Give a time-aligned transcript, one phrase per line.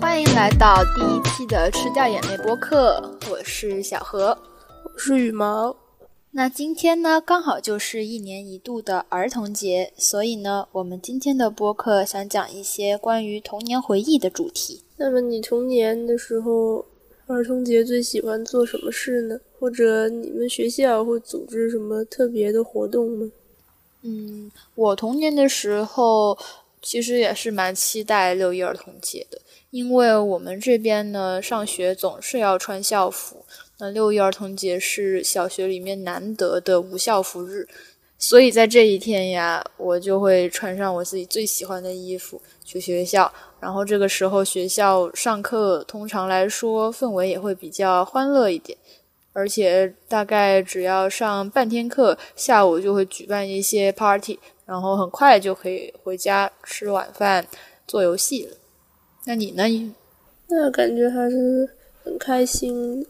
[0.00, 4.36] 欢迎来到第一期的吃掉眼泪播客，我是小何，
[4.84, 5.76] 我是羽毛。
[6.30, 14.84] 那今天呢，刚好就是一年一度的儿童节，所以呢，我们今天的播客想讲一些关于童年回忆的主题。
[14.98, 16.84] 那么你童年的时候，
[17.26, 19.38] 儿童节最喜欢做什么事呢？
[19.58, 23.30] 或者你们学校会组织什么特别的活动吗？
[24.02, 26.38] 嗯，我童年的时候
[26.80, 29.40] 其实也是蛮期待六一儿童节的。
[29.70, 33.44] 因为我们这边呢，上学总是要穿校服。
[33.78, 37.68] 那六一儿童节是小学里面难得的无校服日，
[38.18, 43.30] 所以在这一天呀，我就会穿上我自己最喜欢的衣服去学校。
[43.60, 48.78] 然后这个时候学校上课，通常来说氛围也会比较欢乐一点，
[49.38, 57.46] 而且大概只要上半天课，下午就会举办一些 party，然后很快就可以回家吃晚饭、
[57.86, 58.56] 做游戏了。
[59.26, 59.94] 那你呢？
[60.48, 61.70] 那感觉还是
[62.02, 63.06] 很开心。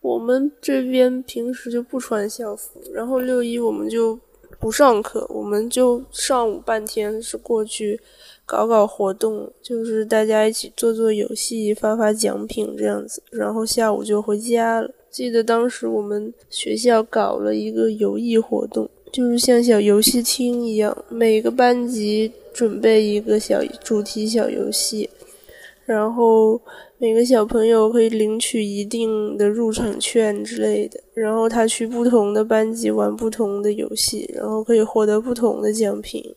[0.00, 4.18] 我们这边平时就不穿校服，然后六一我们就
[4.58, 8.00] 不上课，我们就上午半天是过去
[8.44, 14.90] 搞搞活动，就是大家一起做做游戏、发发奖品这样子，然后下午就回家了。
[15.12, 25.10] 记得当时我们学校搞了一个游艺活动，就是像小游戏厅一样，每个班级准备一个小主题小游戏。
[25.84, 26.58] 然后
[26.96, 36.34] 每个小朋友可以领取一定的入场券之类的，然后他去不同的班级玩不同的游戏，然后可以获得不同的奖品，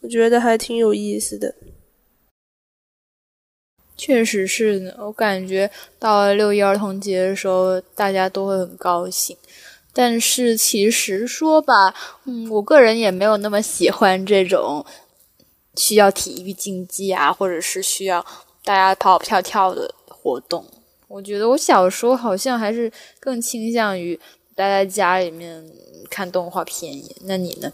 [0.00, 1.54] 我觉得还挺有意思的。
[3.96, 9.36] 确实是呢，我感觉到了六一儿童节的时候，大家都会很高兴。
[9.92, 14.84] 但是其实说吧，嗯，我个人也没有那么喜欢这种
[15.76, 18.24] 需要体育竞技啊，或者是需要。
[18.64, 20.66] 大家跑跑跳跳的活动，
[21.06, 22.90] 我觉得我小时候好像还是
[23.20, 24.18] 更倾向于
[24.54, 25.62] 待在家里面
[26.08, 26.94] 看动画片。
[27.26, 27.70] 那你呢？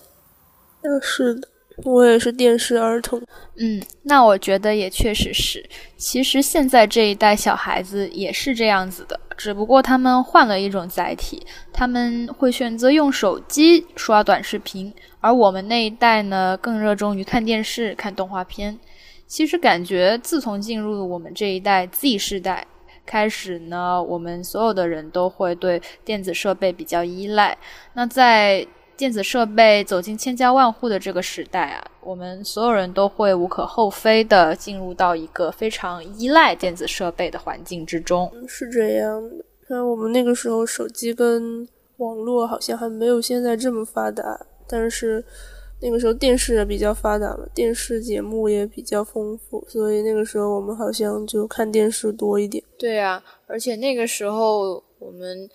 [0.82, 1.46] 那是的，
[1.84, 3.20] 我也是电视儿童。
[3.56, 5.64] 嗯，那我觉得也确实是。
[5.96, 18.78] 其实现在这一代小孩子也是这样子的，只不过他们换了一种载体，他们会选择用手机刷短视频，而我们那一代呢，更热衷于看电视、看动画片。
[19.26, 22.66] 其实感觉，自从进入我们这一代 Z 世代
[23.06, 27.56] 开始呢，我们所有的人都会对电子设备比较依赖。
[27.94, 28.66] 那在
[29.00, 38.30] 电子设备走进千家万户的这个时代啊，我们所有人都会无可厚非的进入到一个非常依赖电子设备的环境之中。
[38.46, 41.66] 是这样的，那我们那个时候手机跟
[41.96, 45.24] 网络好像还没有现在这么发达，但是。
[45.82, 52.62] 那个时候电视也比较发达嘛，电视节目也比较丰富，所以那个时候我们好像就看电视多一点。
[52.78, 55.48] 对啊，而且那个时候我们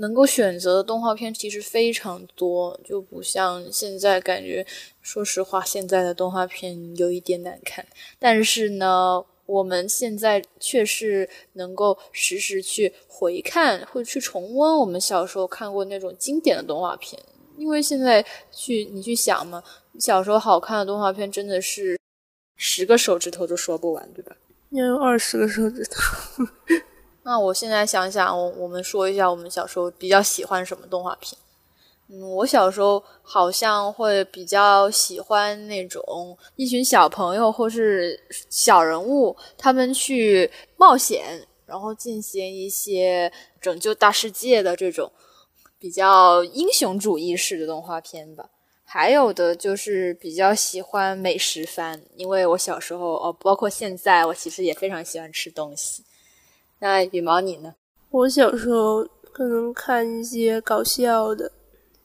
[0.00, 4.66] 能够选择的动画片其实非常多，就不像现在感觉，
[5.02, 7.86] 说实话，现在的动画片有一点难看。
[8.18, 17.20] 但是呢，我们现在却是能够实时去回看，会去重温我们小时候看过那种经典的动画片。
[17.58, 19.62] 因为现在去你去想嘛，
[19.98, 21.98] 小时候好看的动画片真的是
[22.56, 24.34] 十个手指头都说不完，对吧？
[24.70, 26.42] 要用二十个手指头。
[27.22, 31.38] 那我现在想想，我我们说一下我们小时候比较喜欢什么动画片。
[32.08, 45.10] 嗯，我小时候好像会比较喜欢那种一群小朋友或是小人物，他们去冒险，然后进行一些拯救大世界的这种。
[45.78, 48.50] 比较英雄主义式的动画片吧，
[48.84, 56.04] 还有的就是比较喜欢美食番，因为我小时候哦，包括现在，我其实也非常喜欢吃东西。
[56.80, 57.74] 那羽毛你呢？
[58.10, 61.52] 我小时候可能看一些搞笑的，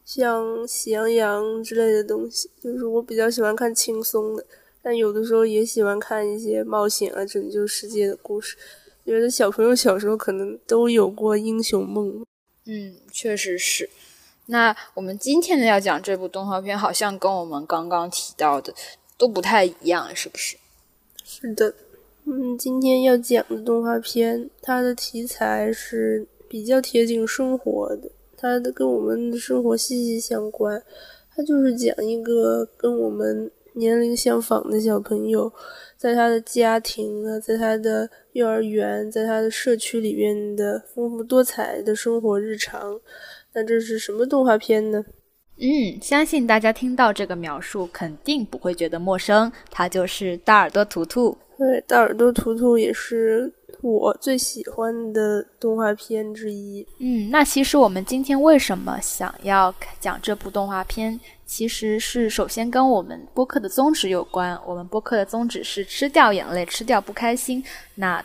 [0.06, 4.46] 像《喜羊羊》之类的东西，就是我比较喜欢看轻松的，
[4.82, 8.56] 但有的时候也喜欢看一些冒险啊、拯救世界的故事。
[9.06, 12.26] 觉得小朋友小时候可能都有过英雄梦。
[12.66, 13.90] 嗯，确实是。
[14.48, 18.74] 那我们今天呢要讲这部动画片，好像跟我们刚刚提到的
[19.18, 20.58] 都不太一样，是不是？
[21.24, 21.74] 是的。
[22.28, 30.82] 嗯，今天要讲的动画片，它的题材是比较贴近生活的，它的跟我们的生活息息相关。
[31.36, 35.52] 它就是讲一个跟我们年龄相仿的小朋友，
[35.98, 38.10] 在他的家庭啊，在他的。
[38.36, 43.00] 幼儿园在他的社区里面的丰富多彩的生活日常，
[43.54, 45.06] 那这是什么动画片呢？
[45.58, 51.38] 嗯，相信大家听到这个描述肯定不会觉得陌生，它就是大耳朵图图。
[51.58, 53.50] 对，大耳朵图图也是
[53.82, 56.86] 我最喜欢的动画片之一。
[57.00, 64.60] 嗯，那其实我们今天为什么想要讲这部动画片，其实是首先跟我们播客的宗旨有关。
[64.66, 67.64] 我们播客的宗旨是吃掉眼泪，吃掉不开心。
[67.96, 68.22] 那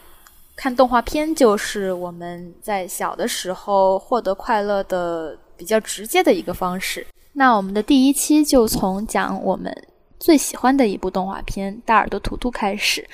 [0.57, 7.07] 看动画片就是我们在小的时候获得快乐的比较直接的一个方式。
[7.33, 9.75] 那我们的第一期就从讲我们
[10.19, 13.07] 最喜欢的一部动画片《大耳朵图图》开始。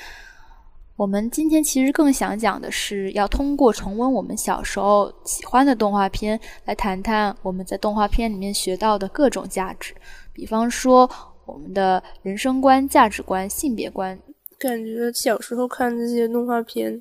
[0.96, 9.94] 我们今天其实更想讲的是，要通过重温我们小时候喜欢的动画片，来谈谈我们在动画片里面学到的各种价值。
[10.32, 11.08] 比方说，
[11.44, 14.18] 我们的人生观、价值观、性别观。
[14.58, 17.00] 感觉小时候看这些动画片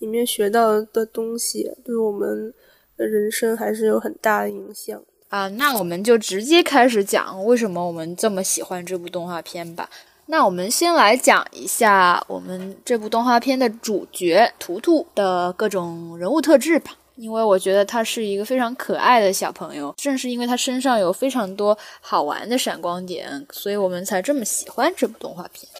[0.00, 2.52] 里面学到的东西，对我们
[2.96, 5.00] 的人生还是有很大的影响。
[5.36, 9.86] 啊，那我们就直接开始讲为什么我们这么喜欢这部动画片吧。
[10.28, 25.70] 那我们先来讲一下我们这部动画片的主角图图的各种人物特质吧，因为我觉得他是一个非常可爱的小朋友，正是因为他身上有非常多好玩的闪光点，所以我们才这么喜欢这部动画片。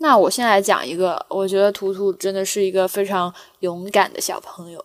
[0.00, 4.84] 那我先来讲一个，我觉得图图真的是一个非常勇敢的小朋友。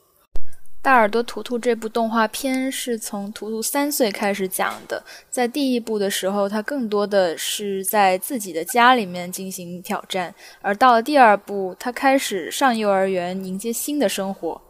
[0.84, 5.02] 大耳朵图图这部动画片是从图图三岁开始讲的。
[5.30, 14.62] 在第一部的时候，他更多的是在自己的家里面进行挑战，而到了第二部，他开始上幼儿园，迎接新的生活。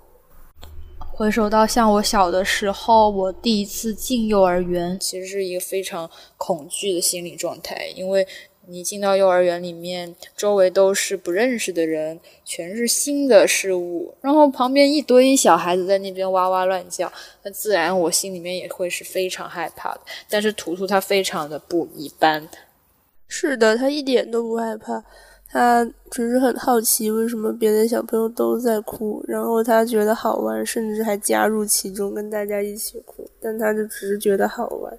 [0.99, 6.07] 回首到像我小的时候，我第一次进幼儿园，其实是一个非常
[6.37, 8.27] 恐惧的心理状态，因为。
[8.67, 17.11] 你进到幼儿园里面，周围都是不认识的人，全是新的事物，然后旁边一堆小孩子在那边哇哇乱叫，
[17.43, 20.01] 那自然我心里面也会是非常害怕的。
[20.29, 22.47] 但是图图他非常的不一般，
[23.27, 25.03] 是的，他一点都不害怕，
[25.49, 34.97] 他只是很好奇为什么别的小朋友都在哭，然后他觉得好玩，甚至还加入其中跟大家一起哭，但他就只是觉得好玩，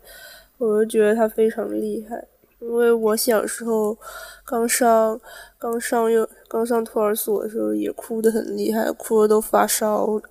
[0.59, 2.23] 我就觉得他非常厉害。
[2.67, 3.97] 因为我小时候
[4.45, 5.21] 刚上
[5.59, 10.23] 刚上幼刚上托儿所的时候，也哭得很厉害，哭的都发烧了。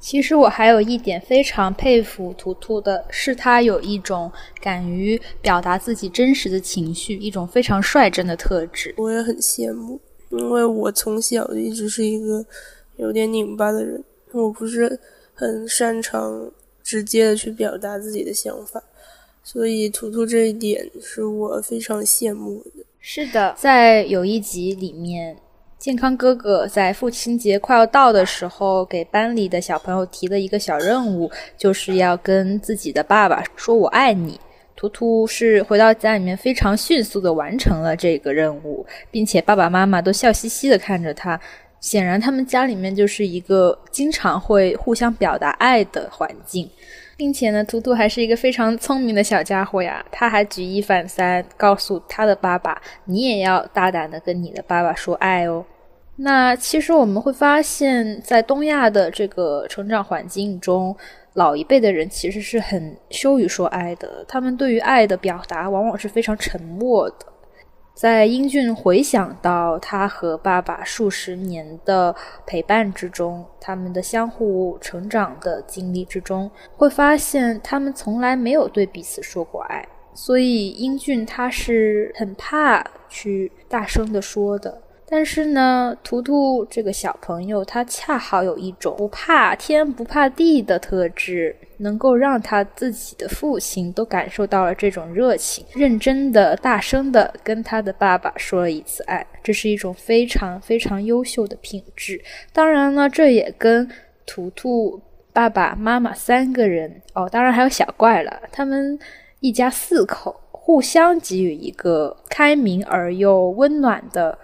[0.00, 8.94] 其实我还有一点非常佩服图图的，是他有一种敢于表达自己真实的情绪，一种非常率真的特质。
[8.96, 10.00] 我也很羡慕，
[10.30, 12.46] 因为我从小就一直是一个
[12.96, 15.00] 有点拧巴的人，我不是
[15.34, 16.48] 很擅长
[16.84, 18.80] 直接的去表达自己的想法。
[19.50, 22.84] 所以，图图这一点是我非常羡慕的。
[23.00, 25.34] 是的，在有一集里面，
[25.78, 34.38] 健康哥哥在父亲节快要到的时候，给班里的小朋友提了一个小任务，就是要跟自己的爸爸说“我爱你”。
[34.76, 41.40] 图图是回到家里面，非常迅速的完成了这个任务，并且爸爸妈妈都笑嘻嘻的看着他。
[41.80, 46.68] 显然，他们家里面就是一个经常会互相表达爱的环境。
[47.18, 50.02] 并且呢，图图还是一个非常聪明的小家伙呀。
[50.12, 55.64] 他还举一反三，告诉他的爸爸：“你也要大胆的跟你的爸爸说爱哦。”
[56.20, 60.96] 那其实我们会发现，在东亚的这个成长环境中，
[61.34, 64.24] 老一辈的人其实是很羞于说爱的。
[64.28, 67.26] 他们对于爱的表达往往是非常沉默的。
[67.98, 72.14] 在英俊回想到他和爸爸数十年的
[72.46, 79.84] 陪伴之中，他们的相互成长的经历之中，会发现他们从来没有对彼此说过爱。
[80.14, 84.80] 所以英俊他是很怕去大声的说的。
[85.08, 91.56] 但是呢，图图这个小朋友他恰好有一种不怕天不怕地的特质。
[91.80, 102.20] 能够让他自己的父亲都感受到了这种热情，认真的、大声的跟他的爸爸说了一次爱，这是一种非常非常优秀的品质。
[102.52, 103.88] 当然了，这也跟
[104.26, 105.00] 图图
[105.32, 108.98] 爸爸妈妈三个人哦，当然还有小怪了，他们
[109.38, 114.36] 一家四口互相给予一个开明而又温暖的、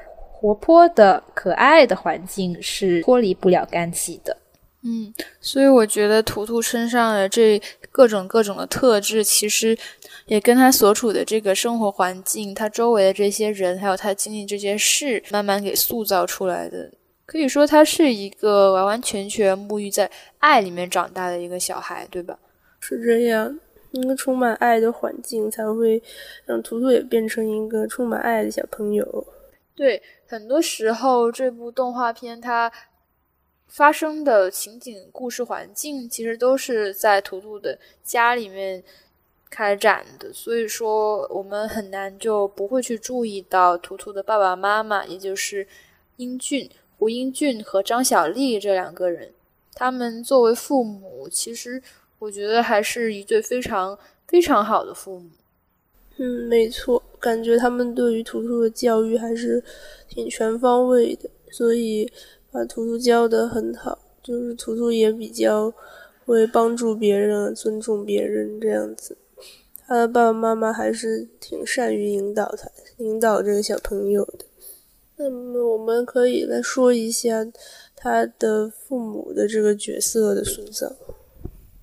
[0.44, 4.36] 活泼的、可爱的环境是脱离不了干系的。
[4.82, 5.10] 嗯，
[5.40, 7.58] 所以我觉得图图身上的这
[7.90, 9.74] 各种各种的特质，其实
[10.26, 16.92] 也跟他所处的这个生活环境、他周围的这些人，还有他经历这些事，慢慢给塑造出来的。
[17.24, 20.10] 可以说，他是一个完完全全沐浴在
[20.40, 22.38] 爱里面长大的一个小孩，对吧？
[22.80, 23.58] 是这样，
[23.92, 26.02] 一个充满爱的环境，才会
[26.44, 29.26] 让图图也变成一个充满爱的小朋友。
[29.74, 32.72] 对，很多时候这部动画片它。
[33.66, 38.80] 发生的情景、故事、环境，其实都是在图图的家里面
[39.50, 45.66] 开展的，所以说我们很难就不会去注意到图图的爸爸妈妈，也就是
[46.18, 49.32] 英俊、胡英俊和张小丽这两个人。
[49.74, 51.82] 他们作为父母，其实
[52.20, 55.30] 我觉得还是一对非常非常好的父母。
[56.16, 59.62] 嗯，没错，感觉他们对于图图的教育还是
[60.08, 62.10] 挺全方位的，所以
[62.50, 63.98] 把图图教得很好。
[64.22, 65.70] 就是图图也比较
[66.24, 69.16] 会帮助别人、尊重别人这样子。
[69.86, 74.46] 他的爸爸妈妈还是挺善于引导他、引导这个小朋友的。
[75.16, 77.46] 那么，我们可以来说一下
[77.94, 80.90] 他的父母的这个角色的塑造。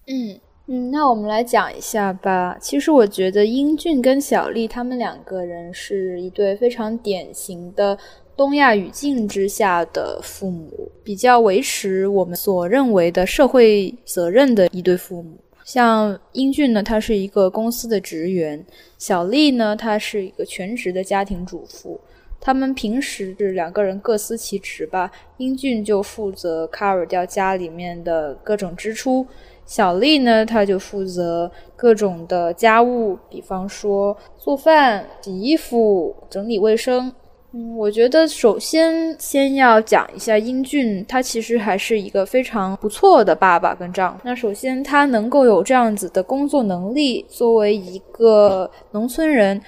[0.08, 0.40] 嗯
[0.74, 2.58] 嗯，那我们来讲一下吧。
[2.62, 7.98] 其实，我觉得英俊跟小丽他们两个人是一对非常典型的
[8.38, 15.36] 东亚语境之下的父母，比较维持我们所认为的社会责任的一对父母。
[15.66, 18.58] 像英俊呢，他是一个公司的职员；
[18.98, 22.00] 小丽呢，她是一个全职的家庭主妇。
[22.40, 25.12] 他们平时是两个人各司其职吧。
[25.38, 29.28] 英俊就负责 cover 掉家里面的各种支出，
[29.72, 37.10] 小丽呢，她就负责各种的家务，比方说做饭、洗衣服、整理卫生。
[37.54, 44.20] 嗯，我觉得首先先要讲一下英俊，他其实还是一个非常不错的爸爸跟丈夫。
[44.26, 49.62] 那首先他能够有这样子的工作能力，作为一个农村人，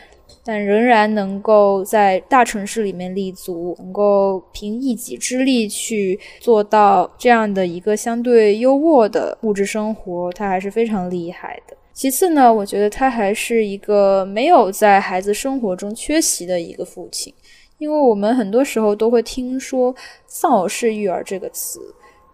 [0.45, 11.77] 但仍然能够在大城市里面立足，能够凭一己之力去做到这样的一个相对优渥的物质生活，他还是非常厉害的。
[11.93, 17.33] 其次呢，我觉得他还是一个没有在孩子生活中缺席的一个父亲。
[17.79, 19.93] 因为我们很多时候都会听说
[20.25, 21.79] “丧偶式育儿”这个词，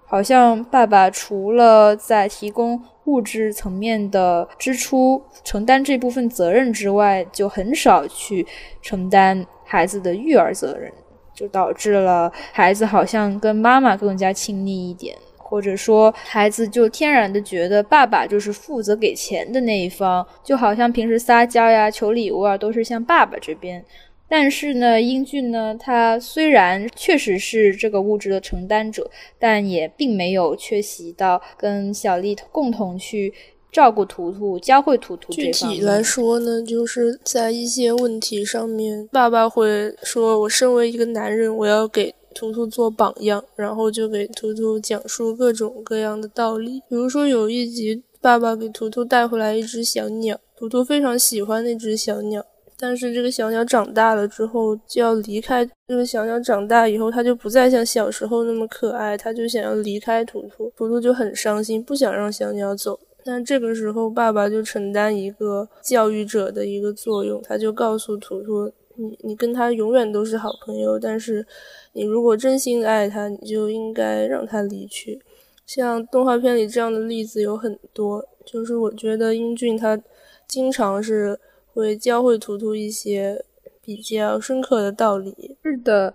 [0.09, 8.45] 好像爸爸除了在提供物质层面的支出、承担这部分责任之外，就很少去
[8.81, 10.91] 承担孩子的育儿责任，
[11.31, 23.85] 就导致了孩子好像跟妈妈更加亲密一点，或者说孩子就天然的觉得爸爸就是负责给钱的那一方，就好像平时撒娇呀、求礼物啊，都是向爸爸这边。
[24.29, 29.09] 但是呢，英俊呢，他虽然确实是这个物质的承担者，
[29.39, 33.33] 但也并没有缺席到跟小丽共同去
[33.71, 35.33] 照顾图图、教会图图。
[35.33, 46.79] 具体来说呢，就是在一些问题上面，爸爸会说：“我身为一个男人，我要给图图做榜样，然后就给图图讲述各种各样的道理。
[46.88, 52.45] 比如说有一集，爸爸给图图带回来一只小鸟，图图非常喜欢那只小鸟。
[52.81, 55.69] 但是这个小鸟长大了之后就要离开。
[55.86, 60.71] 这个小鸟长大以后，它就不再像小时候那么可爱，它就想要离开图图。
[60.77, 62.98] 图图就很伤心，不想让小鸟走。
[63.25, 71.45] 但这个时候，爸爸就承担一个教育者的一个作用，他就告诉图图：“你你跟他永远都是好朋友，但是
[71.91, 75.19] 你如果真心爱他，你就应该让他离去。”
[75.67, 78.25] 像动画片里这样的例子有很多。
[78.45, 80.01] 就是我觉得英俊他
[80.48, 81.38] 经常是。
[81.79, 83.43] 会教会图图一些
[83.83, 85.33] 比较深刻的道理。
[85.63, 86.13] 是的，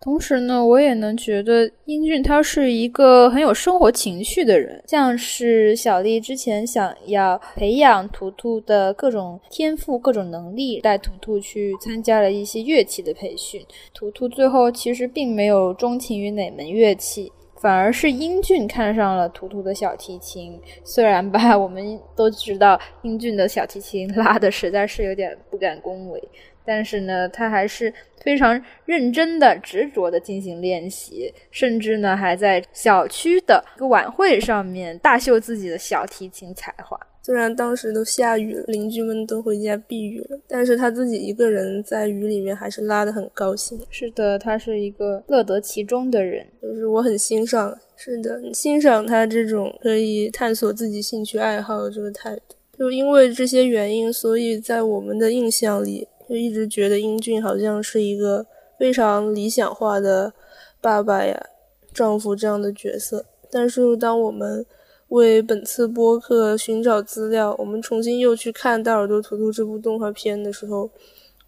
[0.00, 4.82] 同时呢，我也能觉得英俊他是一个很有生活情趣的人。
[4.86, 13.64] 像是小丽之前想要培养图图的各种天赋、各种能力，带图图去参加了一些乐器的培训。
[13.94, 17.32] 图图最后其实并没有钟情于哪门乐器。
[17.64, 26.22] 反而是英俊看上了图图的小提琴，虽然吧，我们都知道英俊的小提琴拉的实在是有点不敢恭维，
[26.62, 27.90] 但是呢，他还是
[28.20, 37.00] 非常认真的、执着的进行练习，甚至呢，还在小区的一个晚会上面大秀自己的小提琴才华。
[37.24, 43.80] 虽然当时都下雨了，邻居们都回家避雨了，但是他自己一个人在雨里面还是拉得很高兴。
[43.88, 47.74] 是的，他是一个乐得其中的人，就是我很欣赏。
[47.96, 52.56] 是的，欣赏他这种可以探索自己兴趣爱好的这个态度。
[52.78, 58.44] 就因为这些原因，所以在我们的印象里，就一直觉得英俊好像是一个
[58.78, 60.34] 非常理想化的
[60.82, 61.46] 爸爸呀、
[61.94, 63.24] 丈夫这样的角色。
[63.50, 64.66] 但是当我们
[65.08, 70.90] 为本次播客寻找资料，我们重新又去看《大耳朵图图》这部动画片的时候，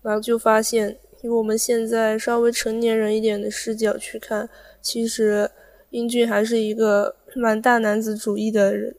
[0.02, 4.48] 然后就发现，以我们现在稍微成年人一点的视角去看，
[4.80, 5.50] 其实
[5.90, 8.94] 英俊还是一个蛮大男子主义的人。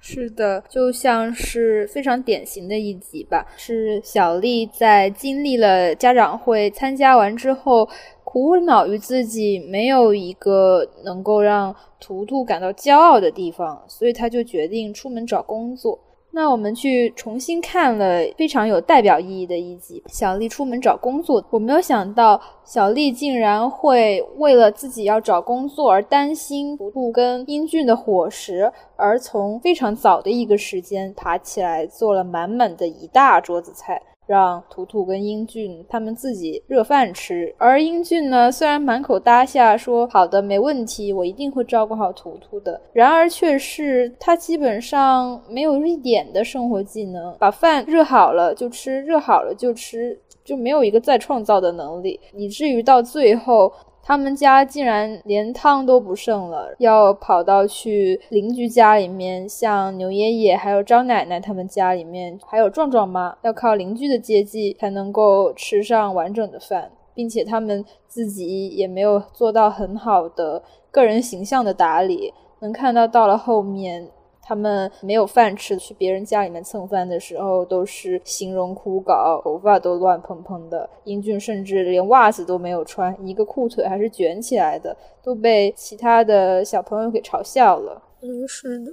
[0.00, 7.88] 是的，就像是非常典型的一集吧，是小丽在经历了家长会参加完之后。
[8.34, 15.96] 苦恼于自己没有一个能够让图图感到骄傲的地方，所以他就决定出门找工作。
[16.32, 21.44] 那我们去重新看了非常有代表意义的一集，小丽出门找工作。
[21.48, 34.02] 我没有想到小丽竟然会为了自己要找工作而担心图图跟英俊的伙食，而从非常早的一个时间爬起来做了满满的一大桌子菜。
[34.26, 53.72] 让图图跟英俊他们自己热饭吃，而英俊呢，虽然满口答下说好的没问题，我一定会照顾好图图的，然而却是他基本上没有一点的生活技能，把饭热好了就吃，热好了就吃，就没有一个再创造的能力，以至于到最后。
[54.06, 74.10] 他们家竟然连汤都不剩了，要跑到去邻居家里面，像牛爷爷还有张奶奶他们家里面，还有壮壮妈，要靠邻居的接济才能够吃上完整的饭，并且他们自己也没有做到很好的个人形象的打理，能看到到了后面。
[74.44, 80.88] 他们没有饭吃，去别人家里面蹭饭的时候，都是形容枯槁，头发都乱蓬蓬的。
[81.04, 88.02] 英俊甚至连袜子都没有穿，一个裤腿还是卷起来的，都被其他的小朋友给嘲笑了。
[88.20, 88.92] 嗯，是的。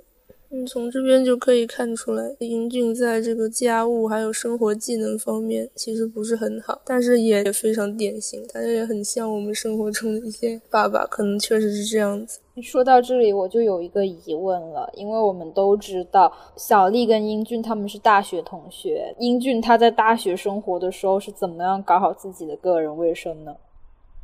[0.53, 12.39] 嗯，从这边就可以看出来，英俊在这个家务还有生活技能方面其实不是很好，但是也非常典型，他也很像我们生活中的一些爸爸，可能确实是这样子。
[12.62, 23.56] 说到这里，我就有一个疑问了，因为我们都知道小丽跟英俊他们是大学同学，英俊他在大学生活的时候是怎么样搞好自己的个人卫生呢？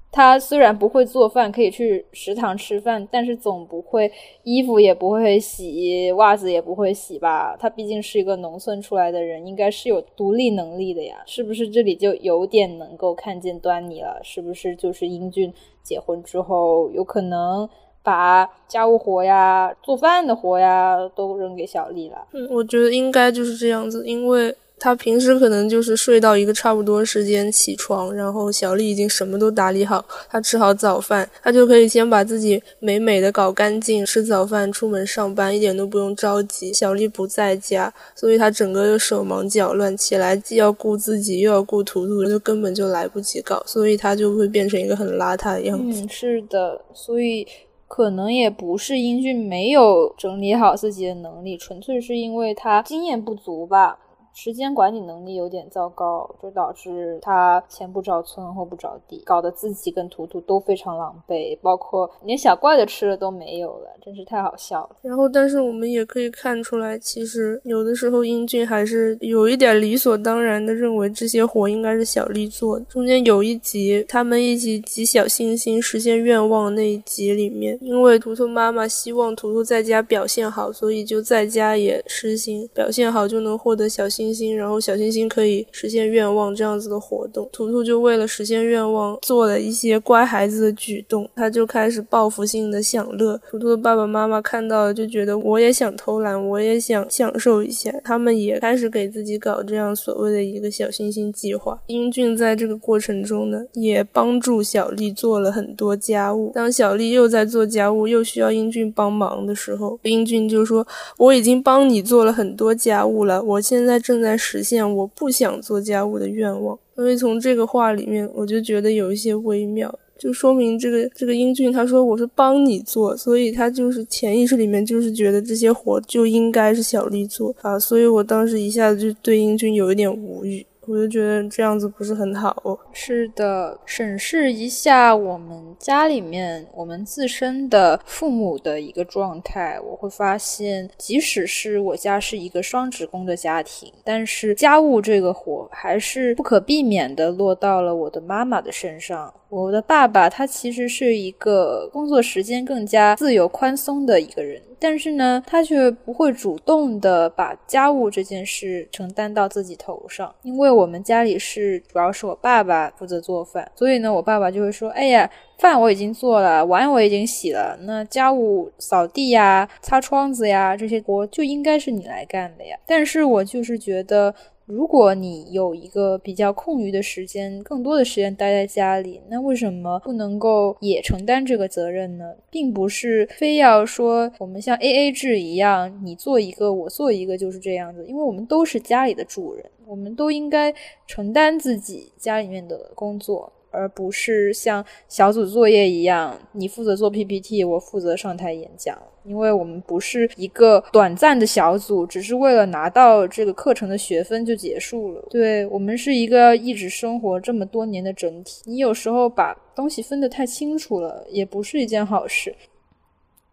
[0.09, 4.09] 他虽然不会做饭，可以去食堂吃饭，但是总不会
[4.43, 7.57] 衣服也不会洗，袜子也不会洗吧？
[7.59, 11.69] 他毕竟是一个农村出来的人，应该是有独立能力的呀，是不是？
[11.69, 14.73] 这里就有点能够看见端倪了，是不是？
[14.77, 15.53] 就是英俊
[15.83, 17.69] 结婚之后，有可能
[18.07, 22.17] 把家务活呀、做饭的活呀都扔给小丽了。
[22.31, 24.55] 嗯，我觉得应该就是这样子，因为。
[24.79, 36.71] 他平时可能就是睡到一个差不多时间起床，然后小丽已经什么都打理好，他吃好早饭，他就可以先把自己美美的搞干净，吃早饭出门上班，一点都不用着急。
[36.71, 46.03] 小丽不在家，所以他整个就手忙脚乱起来，既要顾自己又要顾图图，就根本就来不及搞，所以他就会变成一个很邋遢的样子。
[46.03, 47.47] 嗯，是的，所以
[47.87, 53.97] 可能也不是英俊没有整理好自己的能力，纯粹是因为他经验不足吧。
[54.39, 64.89] 时间管理能力有点糟糕，就导致他前不着村后不着地，搞得自己跟图图都非常狼狈，包括连小怪的吃的都没有了，真是太好笑了。
[65.01, 72.85] 然后，但是我们也可以看出来，其实有的时候英俊还是有一点理所当然的认为这些活应该是小丽做的。
[72.85, 84.26] 中间有一集，他们一起集小星星实现愿望那一集里面，因为图图妈妈希望图图在家表现好，所以就在家也实行表现好就能获得小星。
[84.27, 93.39] 星星，然后小星星可以实现愿望这样子的活动，图图就为了实现愿望做了一些乖孩子的举动，他就开始报复性的享乐。
[93.49, 101.79] 图图的爸爸妈妈看到了，就觉得我也想偷懒，我也想享受一下，他们也开始给自己搞这样所谓的一个小星星计划。
[101.87, 106.51] 英俊在这个过程中呢，也帮助小丽做了很多家务。
[106.53, 110.85] 当小丽又在做家务，又需要英俊帮忙的时候，英俊就说
[111.17, 127.55] ：“我已经帮你做了很多家务了，我现在正。”正在实现我不想做家务的愿望，所以从这个话里面，我就觉得有一些微妙，就说明这个这个英俊他说我是帮你做，所以他就是潜意识里面就是觉得这些活就应该是小丽做。
[127.61, 130.65] 啊，所以我当时一下子就对英俊有一点无语。
[130.87, 132.79] 我就觉得这样子不是很好。
[132.93, 149.33] 是的，审视一下我们家里面我们自身的父母的一个状态，我会发现，即使是我家是一个双职工的家庭，但是家务这个活还是不可避免的落到了我的妈妈的身上。
[149.49, 154.61] 我的爸爸他其实是一个工作时间更加自由宽松的一个人。
[154.79, 174.35] 但是呢，他却不会主动的把家务这件事承担到自己头上，因为我们家里是主要是我爸爸负责做饭，所以呢，我爸爸就会说：“哎呀，饭我已经做了，碗我已经洗了，那家务扫地呀、擦窗子呀这些活就应该是你来干的呀。”但是我就是觉得。
[174.67, 182.35] 如果你有一个比较空余的时间，更多的时间待在家里，那为什么不能够也承担这个责任呢？
[182.49, 188.05] 并不是非要说我们像 A A 制一样，你做一个，我做一个，就是这样子。
[188.05, 190.73] 因为我们都是家里的主人，我们都应该
[191.07, 193.53] 承担自己家里面的工作。
[193.77, 198.97] 而不是像小组作业一样，你负责做 PPT，我负责上台演讲。
[199.23, 205.21] 因为我们不是一个短暂的小组，只是为了拿到这个课程的学分就结束了。
[205.29, 208.61] 对我们是一个一直生活这么多年的整体。
[208.65, 212.55] 你有时候把东西分得太清楚了，也不是一件好事。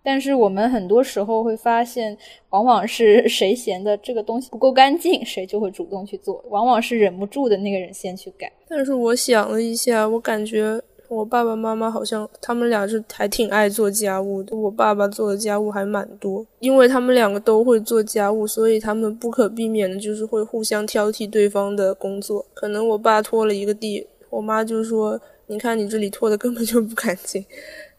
[0.05, 2.17] 但是我们很多时候会发现，
[2.51, 6.45] 往往是谁嫌的这个东西不够干净，谁就会主动去做。
[6.51, 8.53] 往往是忍不住的那个人先去改。
[8.69, 14.55] 但是我想了一下，我感觉我爸爸妈妈好像他们俩是还挺爱做家务的。
[14.55, 22.45] 我爸爸做的家务还蛮多，因为他们两个都会做家务，所以他们不可避免的就是会互相挑剔对方的工作。
[22.53, 27.43] 可能我爸拖了一个地，我妈就说：“你看你这里拖的根本就不干净。”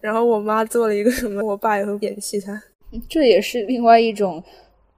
[0.06, 2.62] 然后我妈做了一个什么，我爸也会嫌弃她。
[3.10, 4.44] 这也是另外一种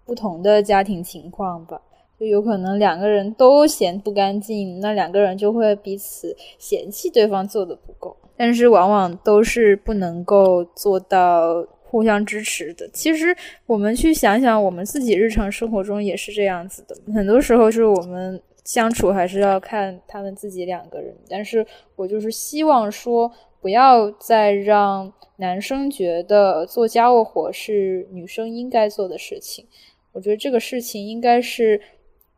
[0.05, 1.81] 不同的家庭情况吧，
[2.19, 8.17] 就有可能两个人都嫌不干净，那两个人就会彼此嫌弃对方做的不够。
[8.35, 12.87] 但是往往都是不能够做到互相支持的。
[12.93, 16.95] 其实我们去想想，我们自己日常生活中也是这样子的。
[17.13, 23.31] 很多时候是我们相处还是要看他们自己两个人，但是我就是希望说。
[23.59, 29.67] 不要再让男生觉得做家务活是女生应该做的事情。
[30.11, 31.81] 我觉得这个事情应该是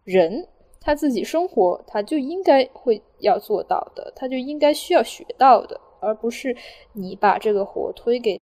[0.06, 0.48] 人
[0.80, 6.56] 他自己生活他就应该会要做到的，他就应该需要学到的，而不是
[6.94, 8.40] 你把这个活推给。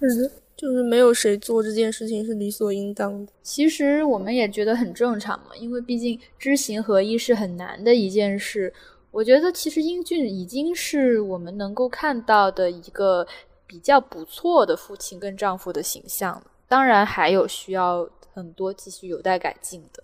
[0.00, 3.32] 是的，就是没有谁做这件事情是理所应当的。
[3.44, 8.74] 其实我们也觉得很正常嘛，因为毕竟知行合一是很难的一件事。
[9.12, 13.24] 我觉得其实英俊已经是我们能够看到的一个
[13.68, 20.02] 比较不错的父亲跟丈夫的形象，当然还有需要很多继续有待改进的。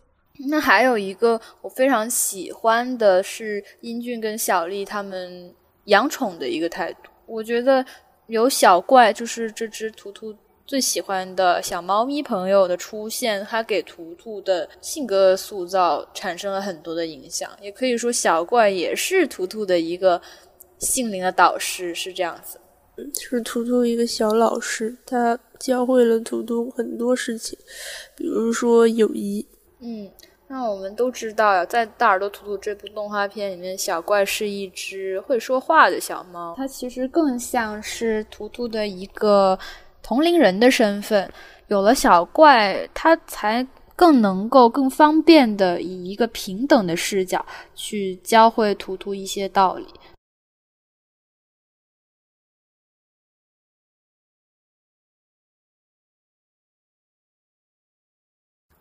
[0.49, 5.53] 那还有一个我非常喜欢的是英俊跟小丽他们
[5.87, 7.85] 养宠的一个态度，我觉得
[8.29, 10.33] 有小怪就是这只图图。
[10.67, 17.51] 最喜欢的小猫咪朋友的出现，它给图图的性格塑造产生了很多的影响。
[17.61, 20.21] 也可以说，小怪也是图图的一个
[20.79, 22.59] 心灵的导师，是这样子。
[23.21, 27.59] 是图图一个小老师，他教会了图图很多事情，
[28.17, 29.47] 比如说友谊。
[29.81, 30.11] 嗯，
[30.49, 39.59] 那我们都知道，在《大耳朵图图》这部动画片里面，小怪是一只会说话的小猫，它其实更像是图图的一个。
[40.05, 41.33] 同龄人的身份，
[41.69, 49.87] 有了小怪，他才更能够更方便的以一个平等的视角去教会图图一些道理。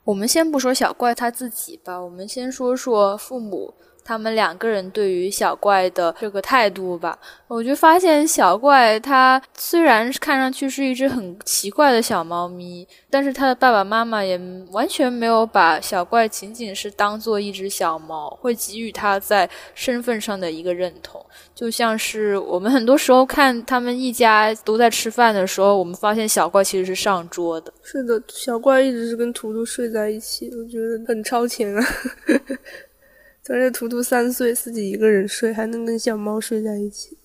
[0.03, 3.73] 我们先不说小怪他自己吧，我们先说说父母。
[4.03, 14.39] 他们两个人对于小怪的这个态度吧，我就发现小怪它虽然看上去是一只很奇怪的小猫咪，但是他的爸爸妈妈也
[14.71, 21.23] 完全没有把小怪仅仅是当做一只小猫，会给予他在身份上的一个认同。
[21.55, 27.71] 就像是我们很多时候看他们一家都在吃饭的时候，我们发现小怪其实是上桌的。
[27.81, 31.85] 是的，小怪一直是跟图图睡在一起，我觉得很超前啊。
[33.43, 37.17] 咱这图图三岁，自己一个人睡，还能跟小猫睡在一起。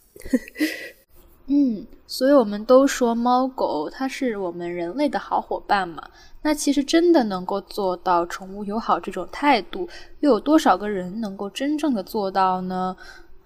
[1.47, 6.03] 嗯，所以我们都说猫狗它是我们人类的好伙伴嘛。
[6.43, 12.97] 那其实真的能够做到宠物友好这种态度，又有多少个人能够真正的做到呢？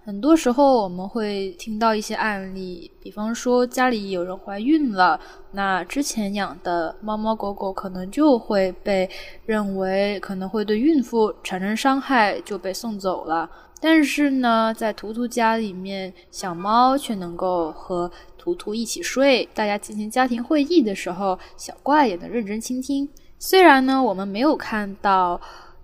[0.05, 5.21] 很多时候我们会听到一些案例，比方说家里有人怀孕了，
[5.53, 9.09] 那之前养的猫猫狗狗可能就会被
[9.47, 13.49] 认为可能会对孕妇产生伤害，就被送走了。
[13.81, 23.09] 但是呢，在图图家里面，小猫却能够和图图一起睡，大家进行家庭会议的时候，小怪也能认真倾听。
[23.39, 25.41] 虽然呢，我们没有看到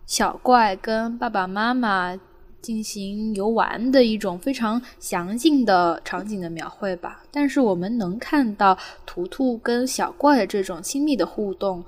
[0.06, 2.18] 小怪跟爸爸妈妈。
[2.60, 11.82] 进行游玩的一种非常详尽的场景的描绘吧，但是我们能看到图图跟小怪的这种亲密的互动，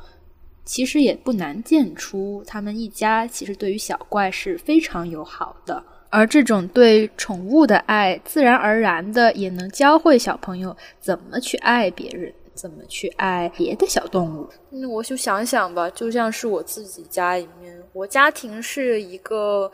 [0.65, 14.49] 其实也不难见出他们一家其实对于小怪是非常友好的，而这种对宠物的爱，自然而然的也能教会小朋友怎么去爱别人，怎么去爱别的小动物。
[14.71, 19.71] 那我就想想吧，就像是我自己家里面，我家庭是一个。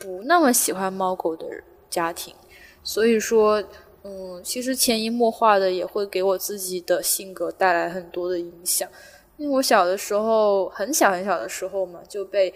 [0.00, 1.46] 不那么喜欢猫狗的
[1.90, 2.34] 家庭，
[2.82, 3.62] 所以说，
[4.02, 8.88] 嗯，其实潜移默化的也会给我自己的性格带来很多的影响。
[9.36, 12.52] 因为我小的时候，很小很小的时候嘛，就被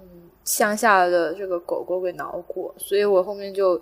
[0.00, 0.06] 嗯
[0.44, 3.78] 乡下的这个狗狗给挠过，所以我后面就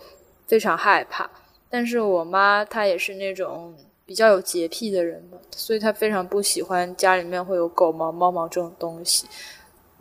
[0.49, 1.31] 非常害怕。
[1.71, 3.75] 但是我妈她也是那种
[4.05, 9.27] 比较有洁癖的人嘛，所以她非常不喜欢家里面会有狗毛、猫毛这种东西。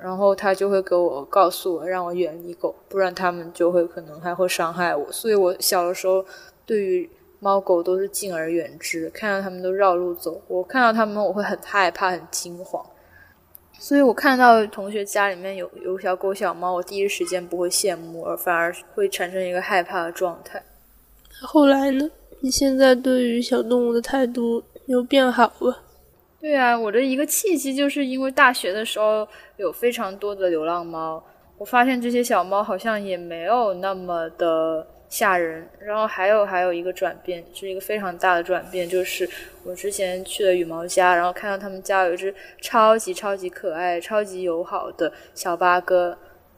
[0.03, 5.09] 然后他就会给我告诉我，让我远离狗，不然他们就会可能还会伤害我。
[5.09, 6.25] 所以我小的时候
[6.65, 10.41] 对于猫狗都是敬而远之，看到它们都绕路走。
[10.49, 12.85] 我看到它们，我会很害怕、很惊慌。
[13.79, 20.61] 所以我看到同学家里面有有小狗、小猫，我第一时间不会羡慕，而反而会产生一个害怕的状态。
[21.41, 22.09] 后来呢？
[22.41, 25.82] 你现在对于小动物的态度有变好了？
[26.43, 29.25] 对啊，我的一个契机就是因为大学的时候
[29.55, 31.23] 有非常多的流浪猫，
[31.57, 34.85] 我发现这些小猫好像也没有那么的。
[35.07, 39.29] 吓人，然后还有还有一个转变，是一个非常大的转变，就是
[39.63, 46.17] 我之前去了羽毛家，然后看到他们家有一只超级超级可爱、超级友好的小八哥，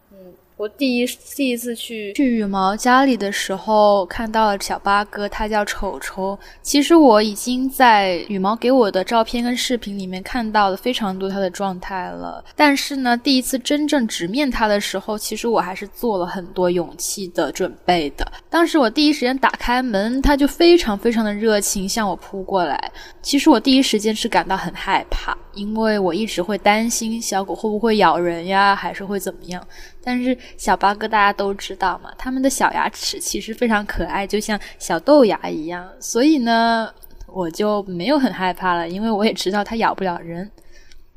[0.10, 0.34] 嗯。
[0.58, 6.39] 我第一第一次去去羽毛家里的时候，看到了小八哥，他叫丑丑。
[6.62, 12.41] 其实我已经在羽毛给我的照片跟视频里面看到了非常多他的状态了。
[12.56, 18.26] 但是呢，第一次真正直面他的时候，其实我还是做了很多勇气的准备的。
[18.50, 22.91] 当时我第一时间打开门，他就非常非常的热情向我扑过来。
[23.22, 29.68] 其实我第一时间是感到很害怕，因为我一直会担心小狗会不会咬人呀，还是会怎么样。
[30.04, 36.94] 但是小八哥大家都知道嘛，他们的小牙齿其实非常可爱，就像小豆芽一样，所以呢，
[37.28, 40.52] 我就没有很害怕了，因为我也知道它咬不了人。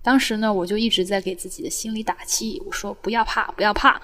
[0.00, 4.00] 当时呢，我就一直在给自己的心里打气，我说不要怕，不要怕。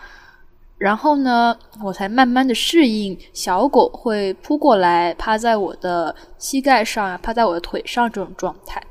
[0.77, 8.83] 然后呢，我才慢慢的适应小狗会扑过来，趴在我的膝盖上啊，趴在我的腿上这种状态。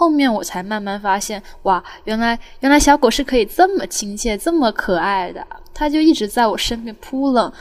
[0.00, 5.46] 后面我才慢慢发现，哇，原来原来小狗是可以这么亲切、这么可爱的。
[5.74, 7.52] 它就一直在我身边扑棱，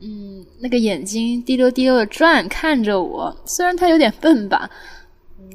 [0.00, 3.36] 嗯，那个眼睛滴溜滴溜的转，看着我。
[3.44, 4.70] 虽然它有点笨吧，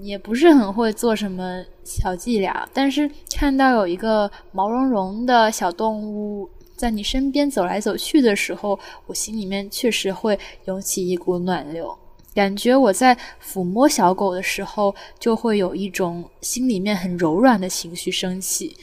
[0.04, 11.98] 也不是很会做什么小伎俩，但是看到有一个毛茸茸的小动物在你身边走来走去的时候，我心里面确实会涌起一股暖流。
[12.39, 18.78] 感觉我在抚摸小狗的时候，就会有一种心里面很柔软的情绪升起。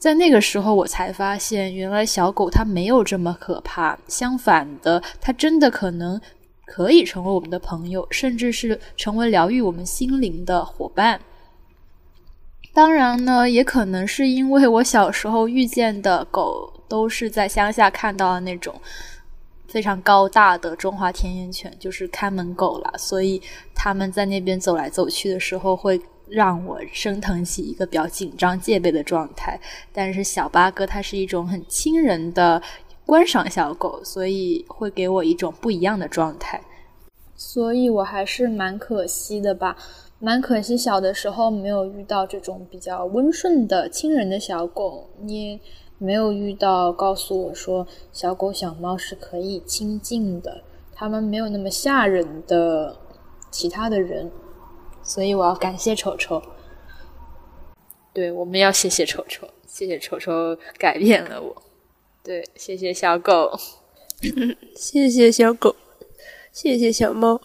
[0.00, 6.20] 在那个时候，我才发现，原来小狗它没有这么可怕，相反的，它真的可能
[6.66, 11.20] 可以成为我们的朋友，甚至是成为疗愈我们心灵的伙伴。
[12.74, 18.74] 当然呢，也可能是因为我小时候遇见的狗都是在乡下看到的那种。
[19.68, 23.40] 非常高大的中华田园犬就是看门狗了，所以
[23.74, 29.60] 他们在那边走来走去的时候，会让我升腾起一个比较紧张戒备的状态。
[29.92, 32.62] 但是小八哥它是一种很亲人的
[33.04, 36.58] 观赏小狗，所以会给我一种不一样的状态。
[37.36, 39.76] 所以我还是蛮可惜的吧，
[40.18, 45.10] 蛮可惜小的时候没有遇到这种比较温顺的亲人的小狗。
[45.20, 45.60] 你。
[45.98, 50.62] 没有遇到告诉我说小狗小猫是可以亲近的，
[50.94, 52.96] 它们没有那么吓人的
[53.50, 54.30] 其他的人，
[55.02, 56.40] 所以我要感谢丑丑。
[58.12, 61.62] 对，我们要谢谢丑丑，谢谢丑丑改变了我。
[62.22, 63.56] 对，谢谢小狗，
[64.74, 65.76] 谢谢小狗，
[66.52, 67.40] 谢谢小猫。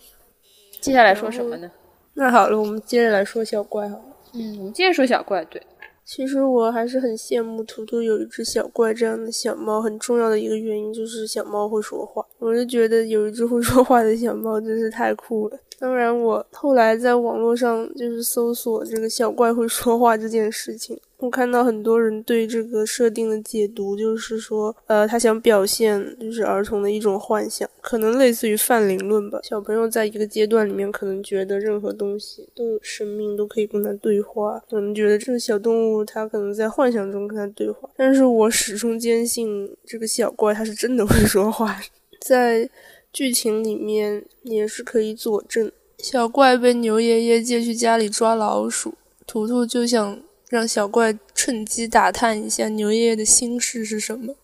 [0.82, 1.72] 接下来说什么呢？
[2.16, 4.04] 那好了，我们接着来说小怪好了。
[4.34, 5.62] 嗯，我们接着说小怪，对。
[6.06, 12.26] 其实我还是很羡慕图图有一只小怪这样的小猫，很重要的一个原因就是小猫会说话。
[12.40, 15.58] 我就觉得有一只会说话的小猫真是太酷了。
[15.80, 21.00] 当然，我后来在网络上就是搜索这个小怪会说话这件事情。
[21.24, 29.40] 我看到很多人对这个设定的解读，就是说，呃，他想表现就是儿童的一种幻想，可能类似于泛灵论吧。
[29.42, 37.90] 小朋友在一个阶段里面，可能觉得任何东西都有生命，都可以跟他对话，可能觉得这个小动物它可能在幻想中跟他对话。
[37.96, 41.80] 但是我始终坚信，这个小怪它是真的会说话，
[42.20, 42.70] 在
[43.14, 45.72] 剧情里面也是可以佐证。
[46.00, 50.20] 小怪被牛爷爷借去家里抓老鼠，图图就想。
[50.54, 54.36] 让小怪趁机打探一下牛爷爷的心事是什么，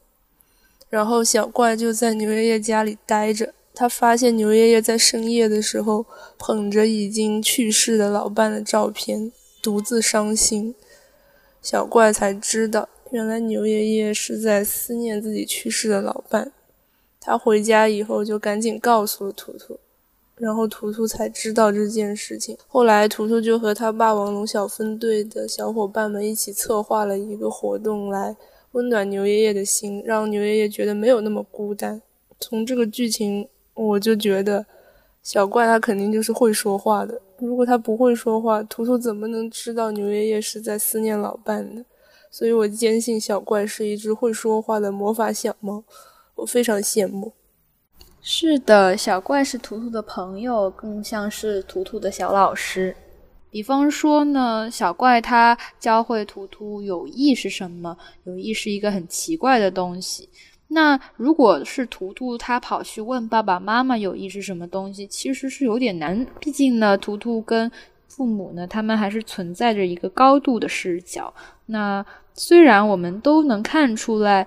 [0.89, 3.53] 然后小怪就在牛爷爷家里待着。
[3.75, 6.07] 他发现牛爷爷在深夜的时候
[6.39, 10.73] 捧着已经去世的老伴的照片，独自伤心。
[11.61, 16.51] 小怪才知道，原来牛爷爷是在思念自己去世的老伴。
[17.21, 19.79] 他回家以后就赶紧告诉了图图。
[20.39, 22.57] 然后图图才知道这件事情。
[22.67, 28.35] 后来图图就和他霸王龙小分队的小伙伴们一起策划了一个活动，来
[28.71, 32.01] 温暖牛爷爷的心，让牛爷爷觉得没有那么孤单。
[32.39, 34.65] 从这个剧情，我就觉得
[35.21, 37.21] 小怪他肯定就是会说话的。
[37.37, 41.83] 如果他不会说话，图图怎么能知道牛爷爷是在思念老伴呢？
[42.31, 45.83] 所以我坚信小怪是一只会说话的魔法小猫，
[46.35, 47.33] 我非常羡慕。
[48.21, 52.95] 是的，小怪是图图的朋友，更像是图图的小老师。
[53.49, 57.97] 比方说呢，小怪他教会图图友谊是什么？
[58.25, 60.29] 友谊是一个很奇怪的东西。
[60.67, 66.23] 那如果是图图他跑去问爸爸妈妈友谊是什么东西，其实是有点难。
[66.39, 67.71] 毕竟呢，图图跟
[68.07, 71.33] 父母呢，他们还是存在着一个高度的视角。
[71.67, 72.05] 那
[72.35, 74.45] 虽然我们都能看出来，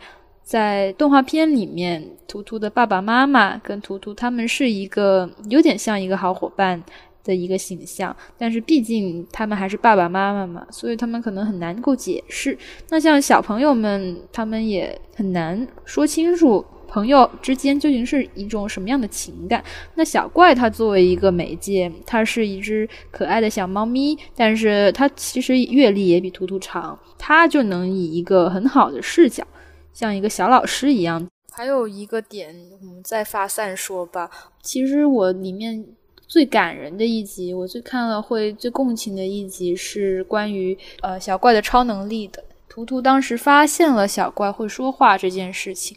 [0.52, 6.82] 在动画片里面，图图的爸爸妈妈跟图图他们是一个有点像一个好伙伴。
[7.24, 12.58] 的一个形象，但是毕竟他们还是爸爸妈妈嘛，所以他们可能很难够解释。
[12.90, 19.62] 那像小朋友们，他们也很难说清楚朋友之间究竟是一种什么样的情感。
[19.94, 29.46] 那小怪它作为一个媒介，它是一只可爱的小猫咪，但是它其实阅历也比图图长，它就能以一个很好的视角，
[29.92, 31.26] 像一个小老师一样。
[31.50, 34.30] 还有一个点，我们再发散说吧。
[34.62, 35.84] 其实我里面。
[36.28, 42.42] 最感人的一集，我最看了会最共情的一集是关于呃小怪的超能力的。
[42.70, 45.94] 图图当时发现了小怪会说话这件事情，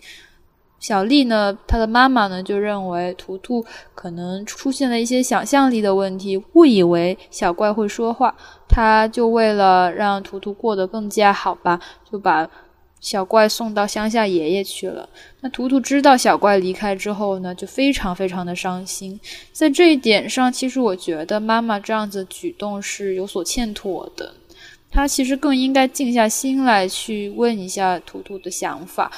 [0.77, 8.35] 小丽呢，她的妈妈呢就认为图图可能出现了一些想象力的问题，误以为小怪会说话，
[8.67, 11.79] 她就为了让图图过得更加好吧，
[12.11, 12.45] 就把。
[13.05, 15.07] 小怪送到乡下爷爷去了。
[15.41, 19.19] 那图图知道小怪离开之后呢，就非常非常的伤心。
[19.51, 24.33] 在这一点上，其实我觉得妈妈这样子举动是有所欠妥的。
[24.89, 29.11] 她其实更应该静下心来去问一下图图的想法。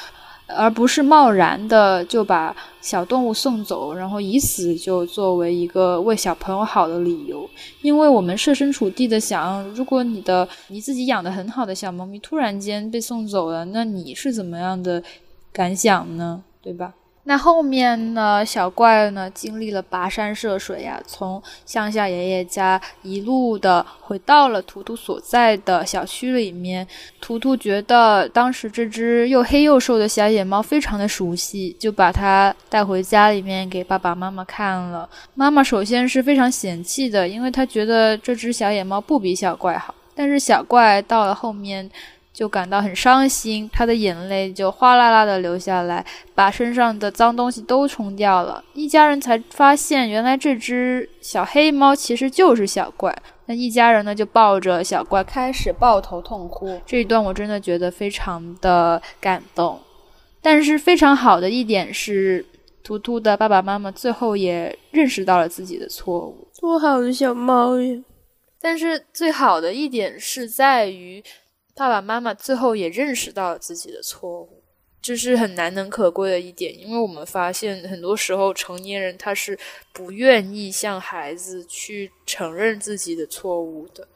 [0.48, 7.48] 而不是贸然的就把小动物送走，然后以此就作为一个为小朋友好的理由。
[7.82, 15.04] 因为我们设身处地的想，如果你的你自己养的很好的小猫咪突然间被送走了，那你是怎么样的
[15.52, 16.44] 感想呢？
[16.62, 16.94] 对吧？
[17.30, 18.44] 那后面呢？
[18.46, 19.30] 小怪呢？
[19.32, 26.88] 经历了跋山涉水呀，从乡下爷爷家一路的回到了图图所在的小区里面。
[27.20, 35.10] 图图觉得当时这只又黑又瘦的小野猫非常的熟悉，就把它带回家里面给爸爸妈妈看了。
[35.36, 39.94] 妈妈首先是非常嫌弃的，因为她觉得这只小野猫不比小怪好。
[40.16, 41.92] 但是小怪到了后面。
[42.38, 48.64] 就感到很伤心，他的眼泪就哗啦啦的流下来，把身上的脏东西都冲掉了。
[48.76, 53.12] 一家人才发现，原来这只小黑猫其实就是小怪。
[53.48, 56.80] 那一家人呢，就抱着小怪开始抱头痛哭。
[56.86, 59.80] 这一段我真的觉得非常的感动。
[60.40, 62.46] 但是非常好的一点是，
[62.84, 66.48] 图图的爸爸妈妈最后也认识到了自己的错误。
[66.60, 68.00] 多好的小猫呀！
[68.62, 71.24] 但是最好的一点是在于。
[71.78, 74.50] 爸爸妈妈最后也认识到了自己的错误，
[75.00, 76.76] 这是很难能可贵的一点。
[76.76, 79.56] 因为我们发现，很多时候成年人他是
[79.94, 84.08] 不愿意向孩子去承认自己的错误的。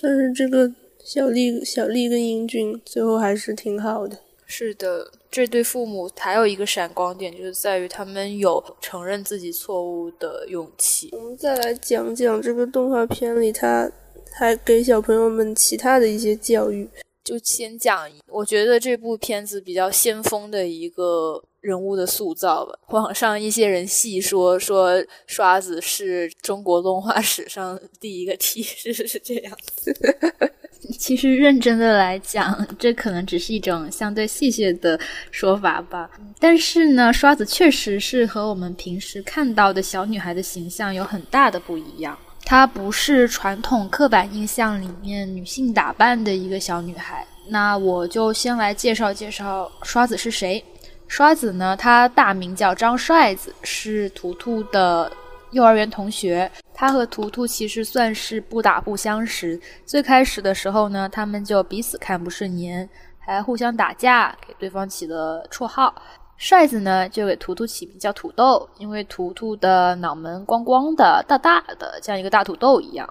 [0.00, 0.72] 但是这个
[1.04, 4.18] 小丽、小丽跟英俊最后还是挺好的。
[4.46, 11.10] 是的，这对父母还有一个闪光点，就是在于他们有承认自己错误的勇气。
[11.12, 13.88] 我们再来讲讲这个动画片里，他
[14.32, 16.88] 还给小朋友们其他的一些教育。
[17.22, 22.78] 就先讲，我觉得这部片子比较先锋的一个人物的塑造吧。
[22.88, 24.92] 网上一些人戏说说
[25.26, 29.94] 刷子是中国动画史上第一个 T， 是是这样子。
[30.98, 34.98] 其实认真的来讲，这可能只是一种相对戏谑的
[35.30, 36.10] 说法吧。
[36.38, 42.18] 但是呢，刷子确实是和我们平时看到的小女孩的形象有很大的不一样。
[42.50, 47.24] 她不是传统刻板印象里面女性打扮的一个小女孩。
[47.46, 50.62] 那我就先来介绍介绍刷子是谁。
[51.06, 55.12] 刷子呢，他大名叫张帅子，是图图的
[55.52, 56.50] 幼儿园同学。
[56.74, 59.60] 他和图图其实算是不打不相识。
[59.86, 62.88] 最开始的时候呢，他们就彼此看不顺眼，
[63.20, 65.94] 还互相打架，给对方起了绰号。
[66.40, 73.06] 帅子呢，就给图图起名叫土豆，因为图图的脑门光光的、大大的，像一个大土豆一样。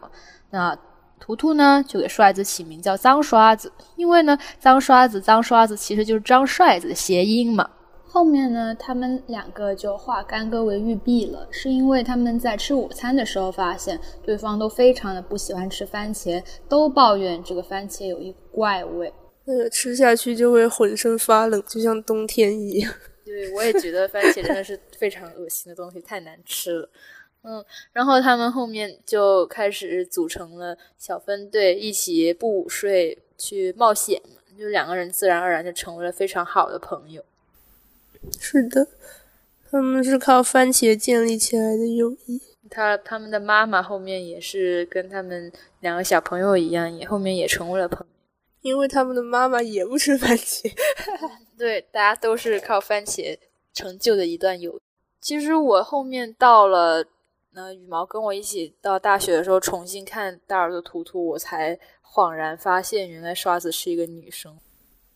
[0.49, 0.75] 那
[1.19, 7.69] 图图呢，就给帅子起名叫脏刷子，因为呢，脏刷子、脏刷子其实就是张帅子的谐音嘛。
[8.03, 19.13] 后面呢，他们两个就化干戈为玉璧了，是因为他们在吃午餐的时候发现对方都非常的不喜欢吃番茄，都抱怨这个番茄有一股怪味，
[19.45, 22.91] 那个吃下去就会浑身发冷，就像冬天一样。
[23.29, 26.89] 对，我也觉得番茄真的是非常恶心的东西，太难吃了。
[27.43, 27.63] 嗯，
[27.93, 34.19] 然后他们后面就开始组成了小分队，一起不午睡去冒险，
[34.57, 37.23] 就两个人自然而然就成为了非常好的朋友。
[38.39, 38.87] 是的，
[39.69, 42.41] 他们是靠番茄建立起来的友谊。
[42.67, 45.51] 他他们的妈妈后面也是跟他们
[45.81, 48.07] 两个小朋友一样，也后面也成为了朋友。
[48.61, 50.69] 因为他们的妈妈也不吃番茄。
[51.59, 53.37] 对，大家都是靠番茄
[53.73, 54.79] 成就的一段友。
[55.21, 57.05] 其实我后面到了。
[57.51, 64.55] 那羽毛跟我一起到大学的时候，重新看大耳朵图图，我才恍然发现，原来刷子是一个女生。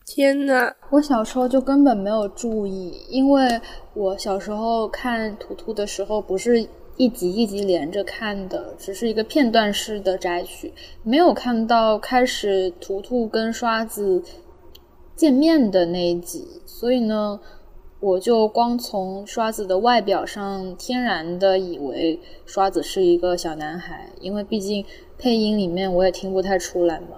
[0.04, 3.60] 天呐，我小时候就根本没有注意，因为
[3.94, 10.74] 我小时候看图图的时候，不是一集一集连着看的，只是一个片段式的摘取，
[11.04, 14.20] 没有看到开始图图跟刷子
[15.16, 17.40] 见面的那一集，所以呢。
[18.00, 24.84] 我就光从刷子的外表上天然的以为刷子是一个小男孩，因为毕竟
[25.16, 27.16] 配音里面我也听不太出来嘛。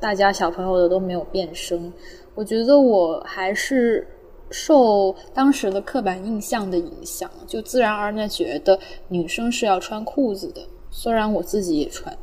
[0.00, 1.92] 大家小朋友的都没有变声，
[2.34, 4.08] 我觉得我还是
[4.50, 8.76] 受当时的刻板印象的影响，就自然而然觉得
[9.06, 10.62] 女生是要穿裤子的。
[10.90, 12.18] 虽然我自己也穿，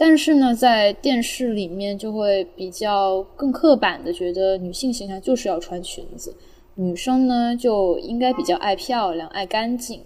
[0.00, 6.32] 但是呢，在电视里面就会比较更刻板的觉得女性形象就是要穿裙子。
[6.76, 10.00] 女生呢就应该比较爱漂亮、爱干净。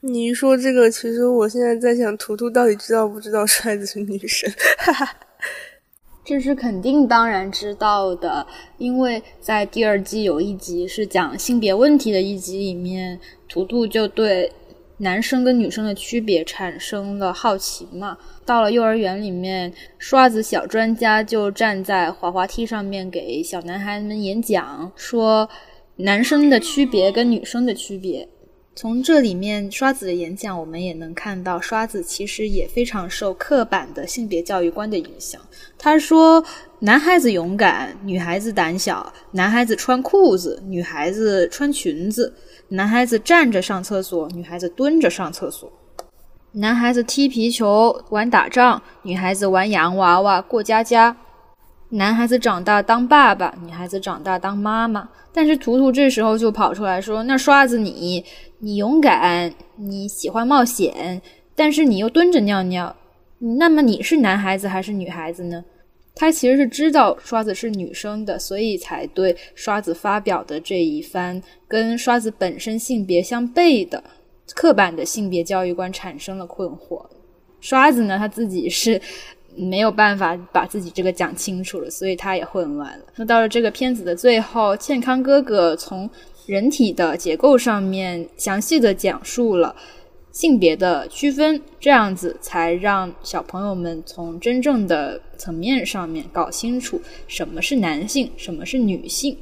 [0.00, 4.50] 你一说这个，其实我现在在想，图图到底知道不知道帅子是女生？
[4.78, 5.16] 哈哈，
[6.24, 8.44] 这是肯定当然知道的，
[8.78, 14.50] 因为在第二季有一集是讲性别问题的一集里面，图图就对。
[14.98, 18.16] 男生跟女生的区别产生了好奇嘛？
[18.44, 25.48] 到了幼儿园里面，刷子小专家就站在滑滑梯上面给小男孩们演讲，说
[25.96, 28.28] 男生的区别跟女生的区别。
[28.76, 35.40] 从这里面刷子的演讲，我们也能看到刷子其实也非常受刻板的性别教育观的影响。
[35.78, 36.44] 他说，
[36.80, 42.34] 男孩子勇敢，女孩子胆小；男孩子穿裤子，女孩子穿裙子。
[42.70, 45.68] 男孩子站着上厕所，女孩子蹲着上厕所；
[46.56, 51.12] 男孩子踢皮球、玩打仗，女孩子玩洋娃娃、过家家；
[51.88, 55.08] 男孩子长大当爸爸，女孩子长大当妈妈。
[55.32, 58.24] 但是图图这时候就跑出来说：“那刷子你，
[58.60, 61.20] 你勇敢，你喜欢冒险，
[61.56, 62.94] 但是你又蹲着尿尿，
[63.58, 65.64] 那么你是男孩子还是女孩子呢？”
[66.14, 74.04] 他其实是知道刷子是女生的，所以才对刷子发表的这一番跟刷子本身性别相悖的
[74.54, 77.04] 刻板的性别教育观产生了困惑。
[77.60, 79.00] 刷子呢，他自己是
[79.56, 83.04] 没有办法把自己这个讲清楚了，所以他也混乱了。
[83.16, 86.10] 那到了这个片子的最后，健康哥哥从
[86.46, 89.74] 人体的结构上面详细的讲述了。
[90.30, 99.38] 性别的区分，这样子才让小朋友们从真正的层面上面搞清楚什么是男性，什么是女性。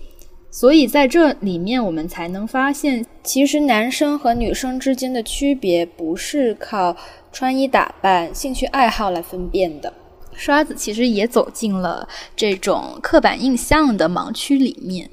[0.52, 6.94] 所以在这里面，我们才能发现，其实男生和女生之间的区别不是靠
[7.32, 9.90] 穿衣打扮、兴趣爱好来分辨的。
[10.34, 15.10] 刷子其实也走进了这种刻板印象的盲区里面。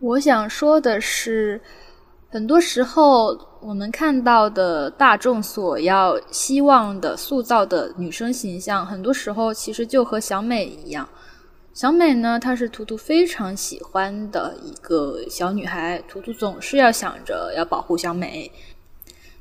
[0.00, 1.60] 我想说的是。
[2.30, 11.06] 很多时候，我们看到的大众所要希望的塑造的女生形象，很多时候其实就和小美一样。
[11.74, 18.50] 小美呢，她是图图非常喜欢的一个小女孩，图图总是要想着要保护小美。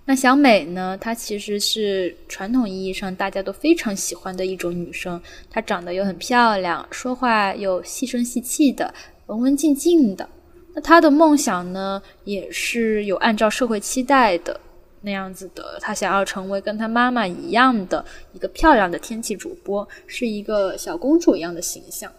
[0.05, 8.93] 那小美呢，她其实是传统意义上大家都非常喜欢的一种女生，她长得又很漂亮，说话又细声细气的，
[9.25, 10.27] 文文静静的。
[10.73, 14.57] 那他的梦想呢，也是有按照社会期待的
[15.01, 15.77] 那样子的。
[15.81, 22.09] 他想要成为跟他妈妈一样的一个漂亮的天气主播，是一个小公主一样的形象。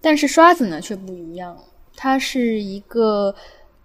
[0.00, 1.56] 但是刷子呢却不一样，
[1.96, 3.34] 她是一个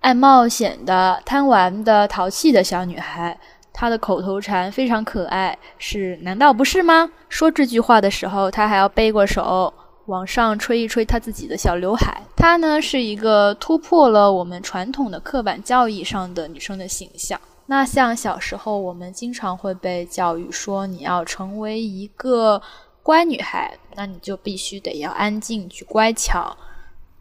[0.02, 3.38] 爱冒险的、贪玩的、淘气的小女孩。
[3.72, 9.74] 她的口头禅非常可爱，是“难道不是吗？”说这句话的时候，她还要背过手。
[10.08, 17.40] 往上吹一吹她自己的小刘海，她呢是一个突破了我们传统的刻板教义上的女生的形象。
[17.68, 22.62] 那像小时候我们经常会被教育说，你要成为一个
[23.04, 26.56] 乖女孩，那你就必须得要安静去乖巧。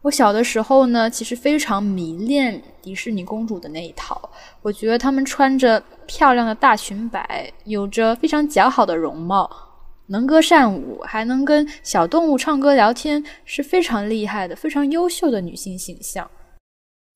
[0.01, 4.29] 我小的时候呢，其实非常迷恋迪士尼公主的那一套，
[4.61, 9.49] 我觉得她们穿着漂亮的大裙摆，有着非常姣好的容貌。
[10.07, 16.29] 能歌善舞，还能跟小动物唱歌聊天，是非常厉害的、非常优秀的女性形象。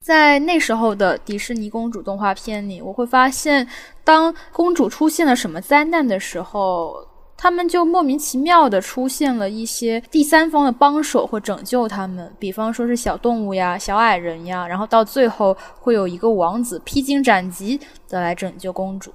[0.05, 3.67] 在那时候的迪士尼公主动画片里，我会发现，
[4.05, 7.05] 当公主出现了什么灾难的时候，
[7.37, 17.79] 他们就莫名其妙的出现了一些第三方的帮手或拯救他们，比方说是小动物呀、小矮人呀，然后到最后会有一个王子披荆斩棘
[18.09, 19.13] 的来拯救公主。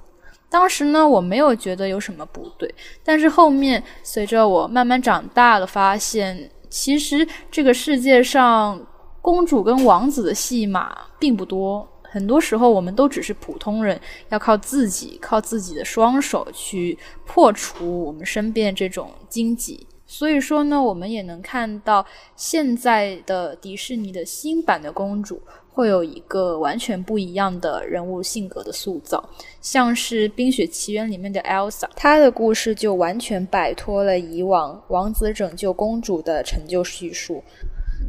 [0.49, 2.73] 当时呢，我没有觉得有什么不对，
[3.05, 8.81] 但是后面随着我慢慢长大了，发现其实这个世界上。
[9.25, 13.99] 公主跟王子的戏码并不多，很多时候我们都只是普通人，
[14.29, 19.87] 要靠自己，靠自己的双手去破除我们身边这种荆棘。
[20.07, 22.05] 所以说呢，我们也能看到
[22.37, 25.41] 现在的迪士尼的新版的公主
[25.71, 29.27] 会有一个完全不一样的人物性格的塑造，
[29.63, 37.43] 像是《冰雪奇缘》里面的 Elsa，她的故事就完全摆脱了以往王子拯救公主的成就叙述。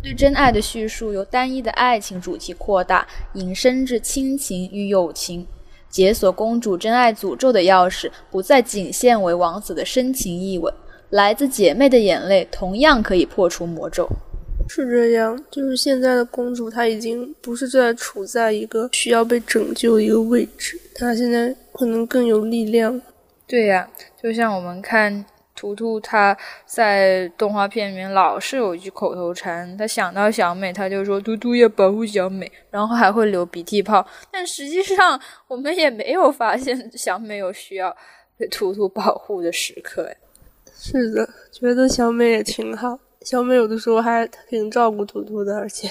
[0.03, 5.47] 对真爱的叙述由单一的爱情主题扩大，引申至亲情与友情。
[5.89, 10.73] 解锁公主真爱诅咒的钥匙不再仅限为王子的深情一吻，
[11.11, 14.09] 来自姐妹的眼泪同样可以破除魔咒。
[14.67, 23.01] 是这样，就是现在的公主她已经不是在处在一个需要被拯救的一个位置，她现在可能更有力量。
[23.47, 23.87] 对呀，
[24.21, 25.23] 就像我们看。
[25.63, 34.05] 图图他在动画片里面老是有一句口头禅，他想到小美，他就说图图要保护小美，然后还会流鼻涕泡。
[34.29, 37.95] 但实际上，我们也没有发现小美有需要
[38.37, 40.13] 被图图保护的时刻。
[40.75, 45.89] 是的，觉得小美也挺好，小美有的时候还挺照顾图图的，而且。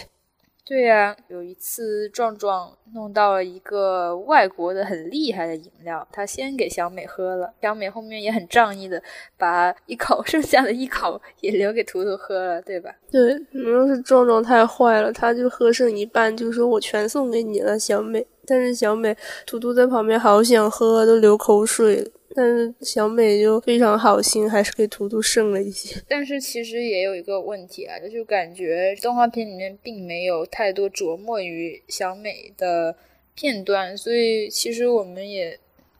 [0.64, 9.02] 对呀，有一次壮壮弄到了一个外国的很厉害的饮料，他先给小美喝了，小美后面也很仗义的
[9.36, 12.94] 把一口 剩下的一口也留给图图喝了，对吧？
[13.10, 18.26] 对，主要是壮壮太坏了，他就喝剩一半，就说我全送给你了，小美。
[18.44, 22.10] 但是小美图图在旁边好想喝，都流口水了。
[22.34, 26.02] 但是小美就非常好心，还是给图图剩了一些。
[26.08, 32.96] 但是其实也有一个问题啊，就感觉动画片里面并没有太多琢磨于小美的
[33.34, 35.58] 片段，所以其实我们也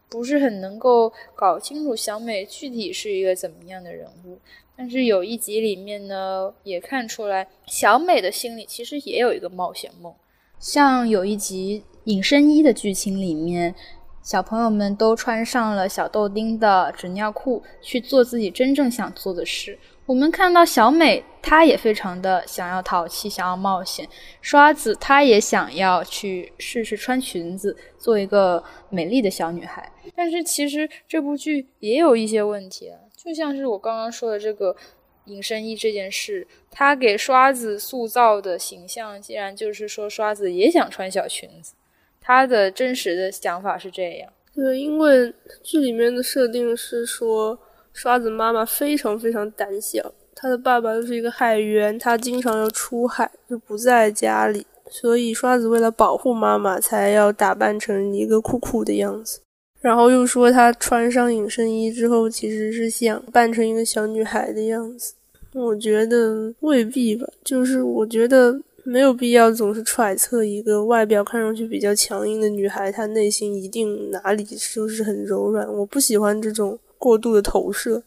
[0.09, 4.39] 不是很能够搞清楚小美具体是一个怎么样的人物。
[4.77, 10.13] 但是有一集里面呢，也看出来小美的心里其实也有一个冒险梦，
[10.59, 13.75] 像有一集隐身衣的剧情里面。
[14.23, 19.77] 小朋友们都穿上了小豆丁的纸尿裤，去做自己真正想做的事。
[20.07, 24.09] 我们看到小美，她也非常的想要淘气，想要冒险。
[24.41, 29.91] 刷子，她也想要去试试穿裙子，做一个美丽的小女孩。
[30.15, 34.77] 但是其实这部剧也有一些问题啊，就像是我刚刚说的这个
[35.25, 41.75] 隐身衣这件事，他给刷子塑造的形象，竟然就是说刷子也想穿小裙子。
[42.25, 47.59] 他的真实的想法是这样，对，因为剧里面的设定是说，
[47.93, 59.41] 刷子妈妈非常非常胆小，她的爸爸又是一个海员，他经常要出海，就不在家里，所以刷子为了保护妈妈，才要打扮成一个酷酷的样子。
[59.81, 65.15] 然后又说他穿上隐身衣之后，其实是想扮成一个小女孩的样子。
[65.55, 68.61] 我觉得未必吧，就是我觉得。
[68.85, 75.67] 没有必要总是揣测一个外表看上去比较强硬的女孩，她内心一定哪里就是很柔软。
[75.73, 78.03] 我不喜欢这种过度的投射。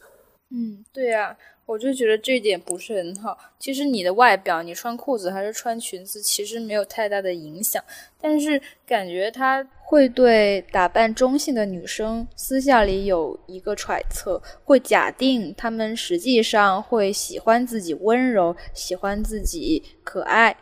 [0.52, 1.38] 嗯，对呀。
[1.68, 3.36] 我就觉得这一点不是很好。
[3.58, 7.84] 其实你的外表，你穿裤子还是穿裙子，其实没有太大的影响。
[8.22, 20.56] 但是感觉他会对打扮中性的女生私下里有一个揣测，会假定她们实际上会喜欢自己温柔，喜欢自己可爱。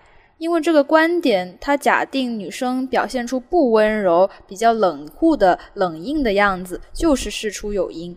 [0.43, 8.13] 因为这个观点，他假定女生表现出不温柔、比较冷酷的冷硬的样子，就是事出有因。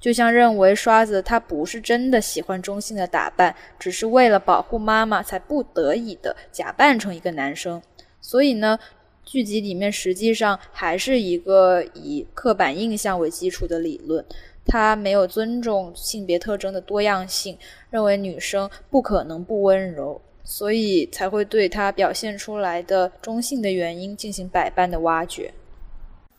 [0.00, 7.82] 就像认为刷子他不是真的喜欢中性的打扮，只是为了保护妈妈才不得已的假扮成一个男生。
[8.18, 8.78] 所以呢，
[9.22, 14.24] 剧集里面实际上还是一个以刻板印象为基础的理论，
[14.64, 17.58] 他没有尊重性别特征的多样性，
[17.90, 20.18] 认为女生不可能不温柔，
[20.50, 25.52] 所以才会对她表现出来的中性的原因进行百般的挖掘。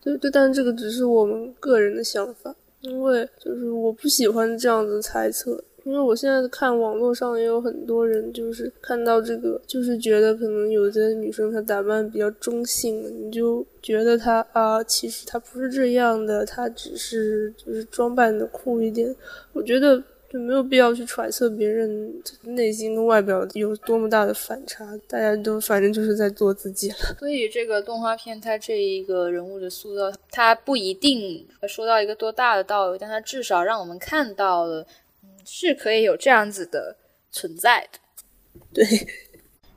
[0.01, 2.55] 对对，但这个只是我们个人的想法。
[2.81, 19.13] 因为就是我不喜欢这样子猜测，因为我现在看网络上也有很多人，就是看到这个，就是觉得可能有的女生她打扮比较中性，你就觉得她啊，其实她不是这样的，她只是就是装扮的酷一点。
[19.51, 20.01] 我觉得
[20.31, 26.97] 就没有必要去揣测别人内心跟外表有多么大的反差，大家都反正就是在做自己了。
[27.17, 34.85] 所以这个动画片它这一个人物的塑造，它不一定说到一个多大的道理，但它至少让我们看到了，
[35.23, 36.95] 嗯，是可以有这样子的
[37.31, 37.99] 存在的。
[38.73, 38.85] 对。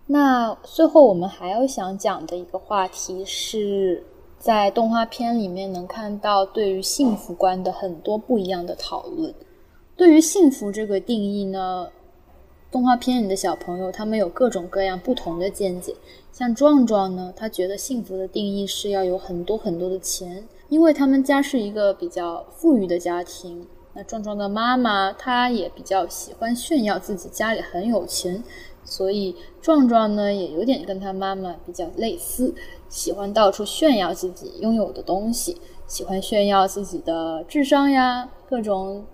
[0.08, 4.04] 那最后我们还要想讲的一个话题是
[4.38, 9.32] 在动画片里面能看到对于幸福观的很多不一样的讨论。
[10.02, 11.86] 对于幸福这个定义呢，
[12.72, 15.94] 动画片里的小朋友他们有各种各样不同的见解。
[16.32, 23.64] 像壮壮呢，他觉得幸福的定义是要有很多很多的钱，因为他们家是一个比较富裕的家庭。
[23.94, 28.42] 那壮壮的妈妈，她也比较喜欢炫耀自己家里很有钱。
[28.84, 32.52] 所以壮壮呢，也有点跟他妈妈比较类似，
[32.88, 39.04] 喜欢到处炫耀自己拥有的东西，喜欢炫耀自己的智商呀，各种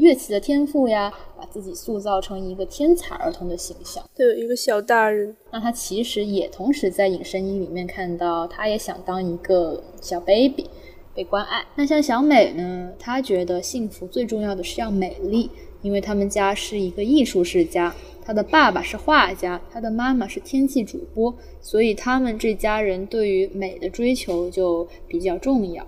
[0.00, 4.04] 乐器的天赋呀，把自己塑造成一个天才儿童的形象。
[4.14, 5.36] 对，一个小大人。
[5.52, 10.68] 那他其实也同时在隐身衣里面看到，他也想当一个小 baby，
[11.14, 11.64] 被关爱。
[11.76, 15.50] 那像小美呢，她觉得幸福最重要的是要美丽，
[15.82, 17.94] 因为他们家是一个艺术世家。
[18.26, 25.86] 他的爸爸是画家，他的妈妈是天气主播，所以他们这家人对于美的追求就比较重要。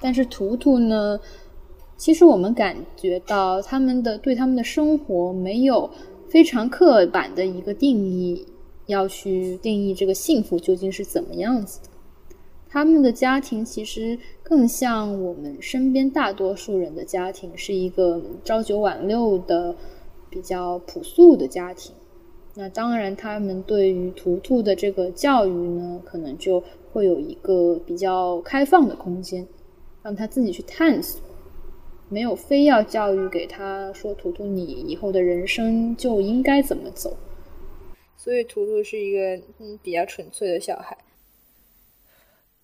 [0.00, 1.20] 但是图图呢，
[1.96, 5.90] 其实我们感觉到他们的对他们的生活没有
[6.28, 8.46] 非常刻板的一个定义，
[8.86, 11.88] 要去定义这个幸福究竟是怎么样子的。
[12.68, 19.74] 他们的家庭其实更像我们身边大多数人的家庭，是一个朝九晚六的。
[20.28, 21.94] 比较朴素的家庭，
[22.56, 29.46] 那当然，他们对于图图的这个教育呢，可能就会有一个比较开放的空间，
[30.02, 31.22] 让他自己去探索，
[32.08, 37.16] 没有非要教育给他说，图图你以后的人生就应该怎么走。
[38.16, 40.96] 所以，图图是一个嗯比较纯粹的小孩。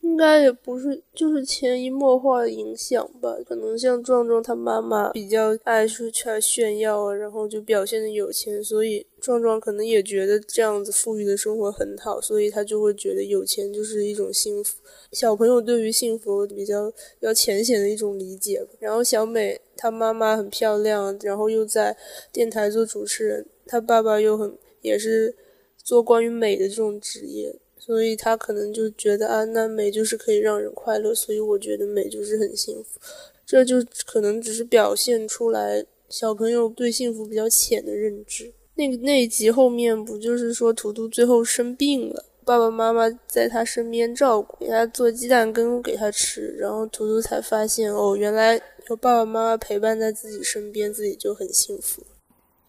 [0.03, 3.37] 应该也不是，就是潜移默化的影响吧。
[3.47, 14.77] 可能像壮壮他妈妈比较爱出去炫耀啊，然后就表现的有钱，所以壮壮可能也觉得这样子富裕的生活很好，所以他就会觉得有钱就是一种幸福。
[15.13, 18.71] 小朋友对于幸福比较比较浅显的一种理解吧。
[18.81, 21.97] 然后小美她妈妈很漂亮，然后又在
[22.33, 25.35] 电台做主持人，她爸爸又很也是
[25.77, 27.55] 做关于美的这种职业。
[27.85, 33.01] 所以他可能就觉得啊，那美就是可以让人快乐，所以我觉得美就是很幸福。
[33.45, 38.53] 这就可能只是表现出来小朋友对幸福比较浅的认知。
[38.77, 48.55] 那个那一集后面不就是说图图最后生病了，爸爸妈妈在他身边照顾，给他做鸡蛋羹给他吃，然后图图才发现哦，原来
[48.89, 52.01] 有爸爸妈妈陪伴在自己身边，自己就很幸福。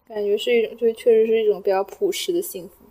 [0.08, 2.83] 感觉是一种，就确实是一种比较朴实的幸福。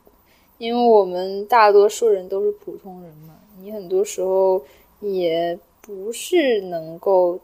[0.60, 4.62] 因为我们大多数人都是普通人嘛，你很多时候
[5.02, 7.38] 也不是能够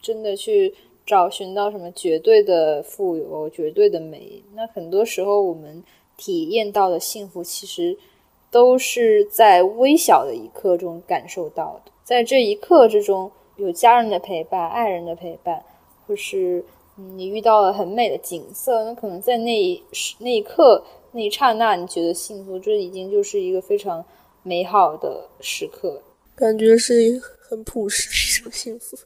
[0.00, 0.74] 真的去
[1.04, 4.42] 找寻到什么绝对的富有、绝对的美。
[4.54, 5.82] 那很多时候我们
[6.16, 7.98] 体验到的幸福，其实
[8.50, 11.92] 都是在微小的一刻中感受到的。
[12.04, 15.62] 在这一刻之中，有家人的陪伴、爱人的陪伴，
[16.06, 16.64] 或是
[16.96, 20.82] 你遇到了很美的景色，那可能在那一时那一刻。
[21.14, 24.04] 那一刹那，你觉得幸福，这已经就是一个非常
[24.42, 26.02] 美好的时刻，
[26.34, 28.98] 感觉是很朴实一种幸福，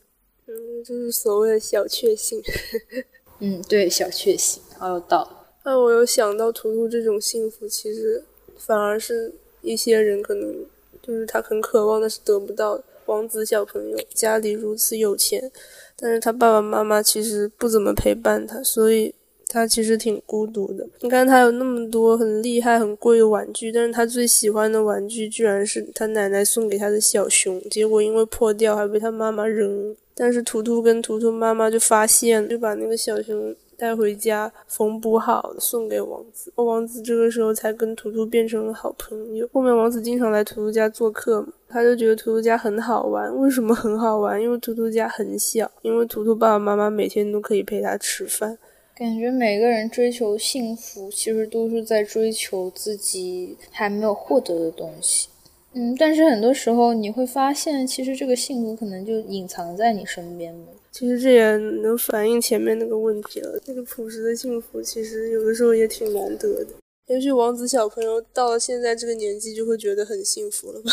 [0.47, 2.43] 嗯，就是所谓的小确幸。
[3.41, 5.37] 嗯，对，小确幸，好有道理。
[5.67, 8.25] 那我有想到，图图这种幸福，其实
[8.57, 10.65] 反而是一些人可能
[11.03, 12.81] 就是他很渴望的是得不到。
[13.05, 15.53] 王子小朋友家里如此有钱，
[15.95, 19.15] 但是他爸爸妈妈其实不怎么陪伴他，所以。
[19.49, 20.87] 他其实挺孤独的。
[21.01, 27.59] 你看，他有那么多很厉害、很贵的玩具，但是他最喜欢的玩具居然是他奶奶送给他的小熊。
[27.71, 29.97] 结果因为破掉，还被他妈妈扔。
[30.15, 36.53] 但是图图跟图图妈妈就发现，就把那个小熊带回家缝补好，送给王子。
[36.57, 39.49] 王子这个时候才跟图图变成了好朋友。
[39.53, 43.35] 后面王子经常来图图家做客嘛，他就觉得图图家很好玩。
[43.39, 44.43] 为什么很好玩？
[44.43, 48.59] 因为图图家很小，因为图图爸爸妈妈每天都可以陪他吃饭。
[48.99, 55.29] 感觉每个人追求幸福，其实都是在追求自己还没有获得的东西。
[55.75, 60.67] 嗯，但是很多时候你会发现，其实这个幸福可能就隐藏在你身边了。
[60.91, 63.57] 其实这也能反映前面那个问题了。
[63.65, 66.71] 这个朴实的幸福，其实有的时候也挺难得的。
[67.07, 70.91] 也许王子小朋友到了现在这个年纪，就会觉得很幸福了吧？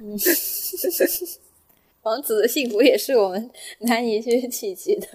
[0.00, 0.16] 嗯，
[2.04, 3.50] 王子的幸福也是我们
[3.80, 5.08] 难以去企及的。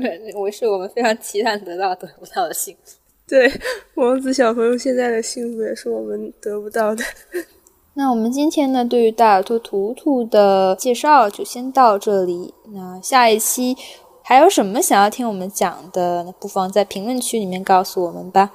[0.34, 2.96] 我是我们非常期待得到得不到的幸福。
[3.26, 3.50] 对，
[3.94, 7.02] 王子小朋友现在的幸福也是我们得不到的。
[7.94, 12.54] 那我们今天呢，对于大耳朵图图的介绍就先到这里。
[12.72, 13.76] 那下一期
[14.22, 16.22] 还有什么想要听我们讲的？
[16.24, 18.52] 那不妨在评论区里面告诉我们吧。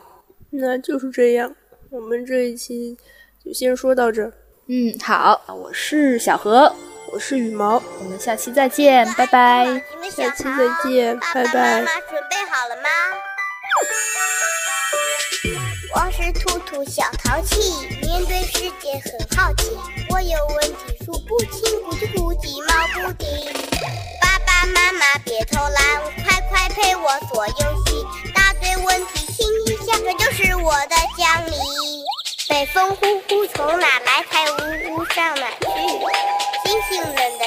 [0.50, 1.56] 那就是这样，
[1.92, 2.98] 我们这一期
[3.44, 4.34] 就先说到这儿。
[4.68, 6.74] 嗯，好，我是小何，
[7.18, 9.66] 我是羽毛，我们下期再见，拜拜。
[10.16, 10.52] 下期再
[10.88, 11.82] 见，拜拜。
[11.82, 12.90] 妈妈准备好了吗？
[15.96, 19.76] 我是兔兔小淘气，面对世界很好奇。
[20.12, 23.52] 我有问题数不清，咕叽咕叽冒不停。
[24.22, 28.06] 爸爸妈妈别偷懒，快快陪我做游戏。
[28.36, 31.52] 答对问题亲一下，这就是我的奖励。
[32.48, 34.24] 北风呼呼从哪来？
[34.30, 35.66] 太呜呜上哪去？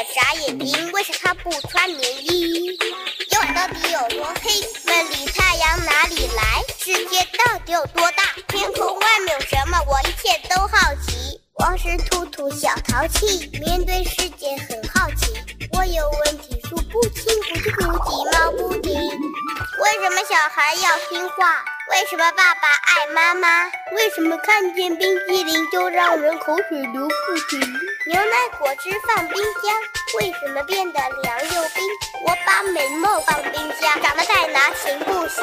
[0.05, 2.67] 眨眼睛，为啥他不穿棉衣？
[2.67, 4.51] 夜晚到底有多黑？
[4.87, 6.63] 梦里太阳哪里来？
[6.79, 8.25] 世界到底有多大？
[8.49, 9.79] 天空外面有什么？
[9.87, 11.41] 我一切都好奇。
[11.55, 15.33] 我是兔兔小淘气，面对世界很好奇。
[15.81, 18.93] 我有问题数不清，咕叽咕叽冒不停。
[18.93, 21.65] 为什么小孩要听话？
[21.91, 23.65] 为什么爸爸爱妈妈？
[23.93, 27.61] 为什么看见冰激凌就让人口水流不停？
[28.09, 29.75] 牛奶果汁放冰箱，
[30.19, 31.83] 为什么变得凉又冰？
[32.27, 35.43] 我把美梦放冰箱，长得再难行不行？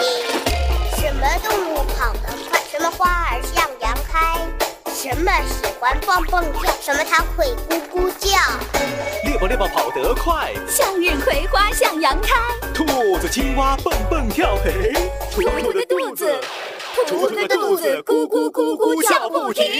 [1.02, 2.62] 什么动物跑得快？
[2.72, 4.66] 什么花儿向阳开？
[5.00, 6.74] 什么喜欢蹦蹦跳？
[6.82, 8.36] 什么它会咕咕叫？
[9.24, 12.34] 猎豹猎豹跑得快，向日葵花向阳开。
[12.74, 12.84] 兔
[13.20, 14.91] 子青蛙蹦蹦跳，嘿，
[15.32, 16.41] 兔兔的肚子，
[17.06, 19.68] 兔兔的肚子咕咕咕咕叫不停。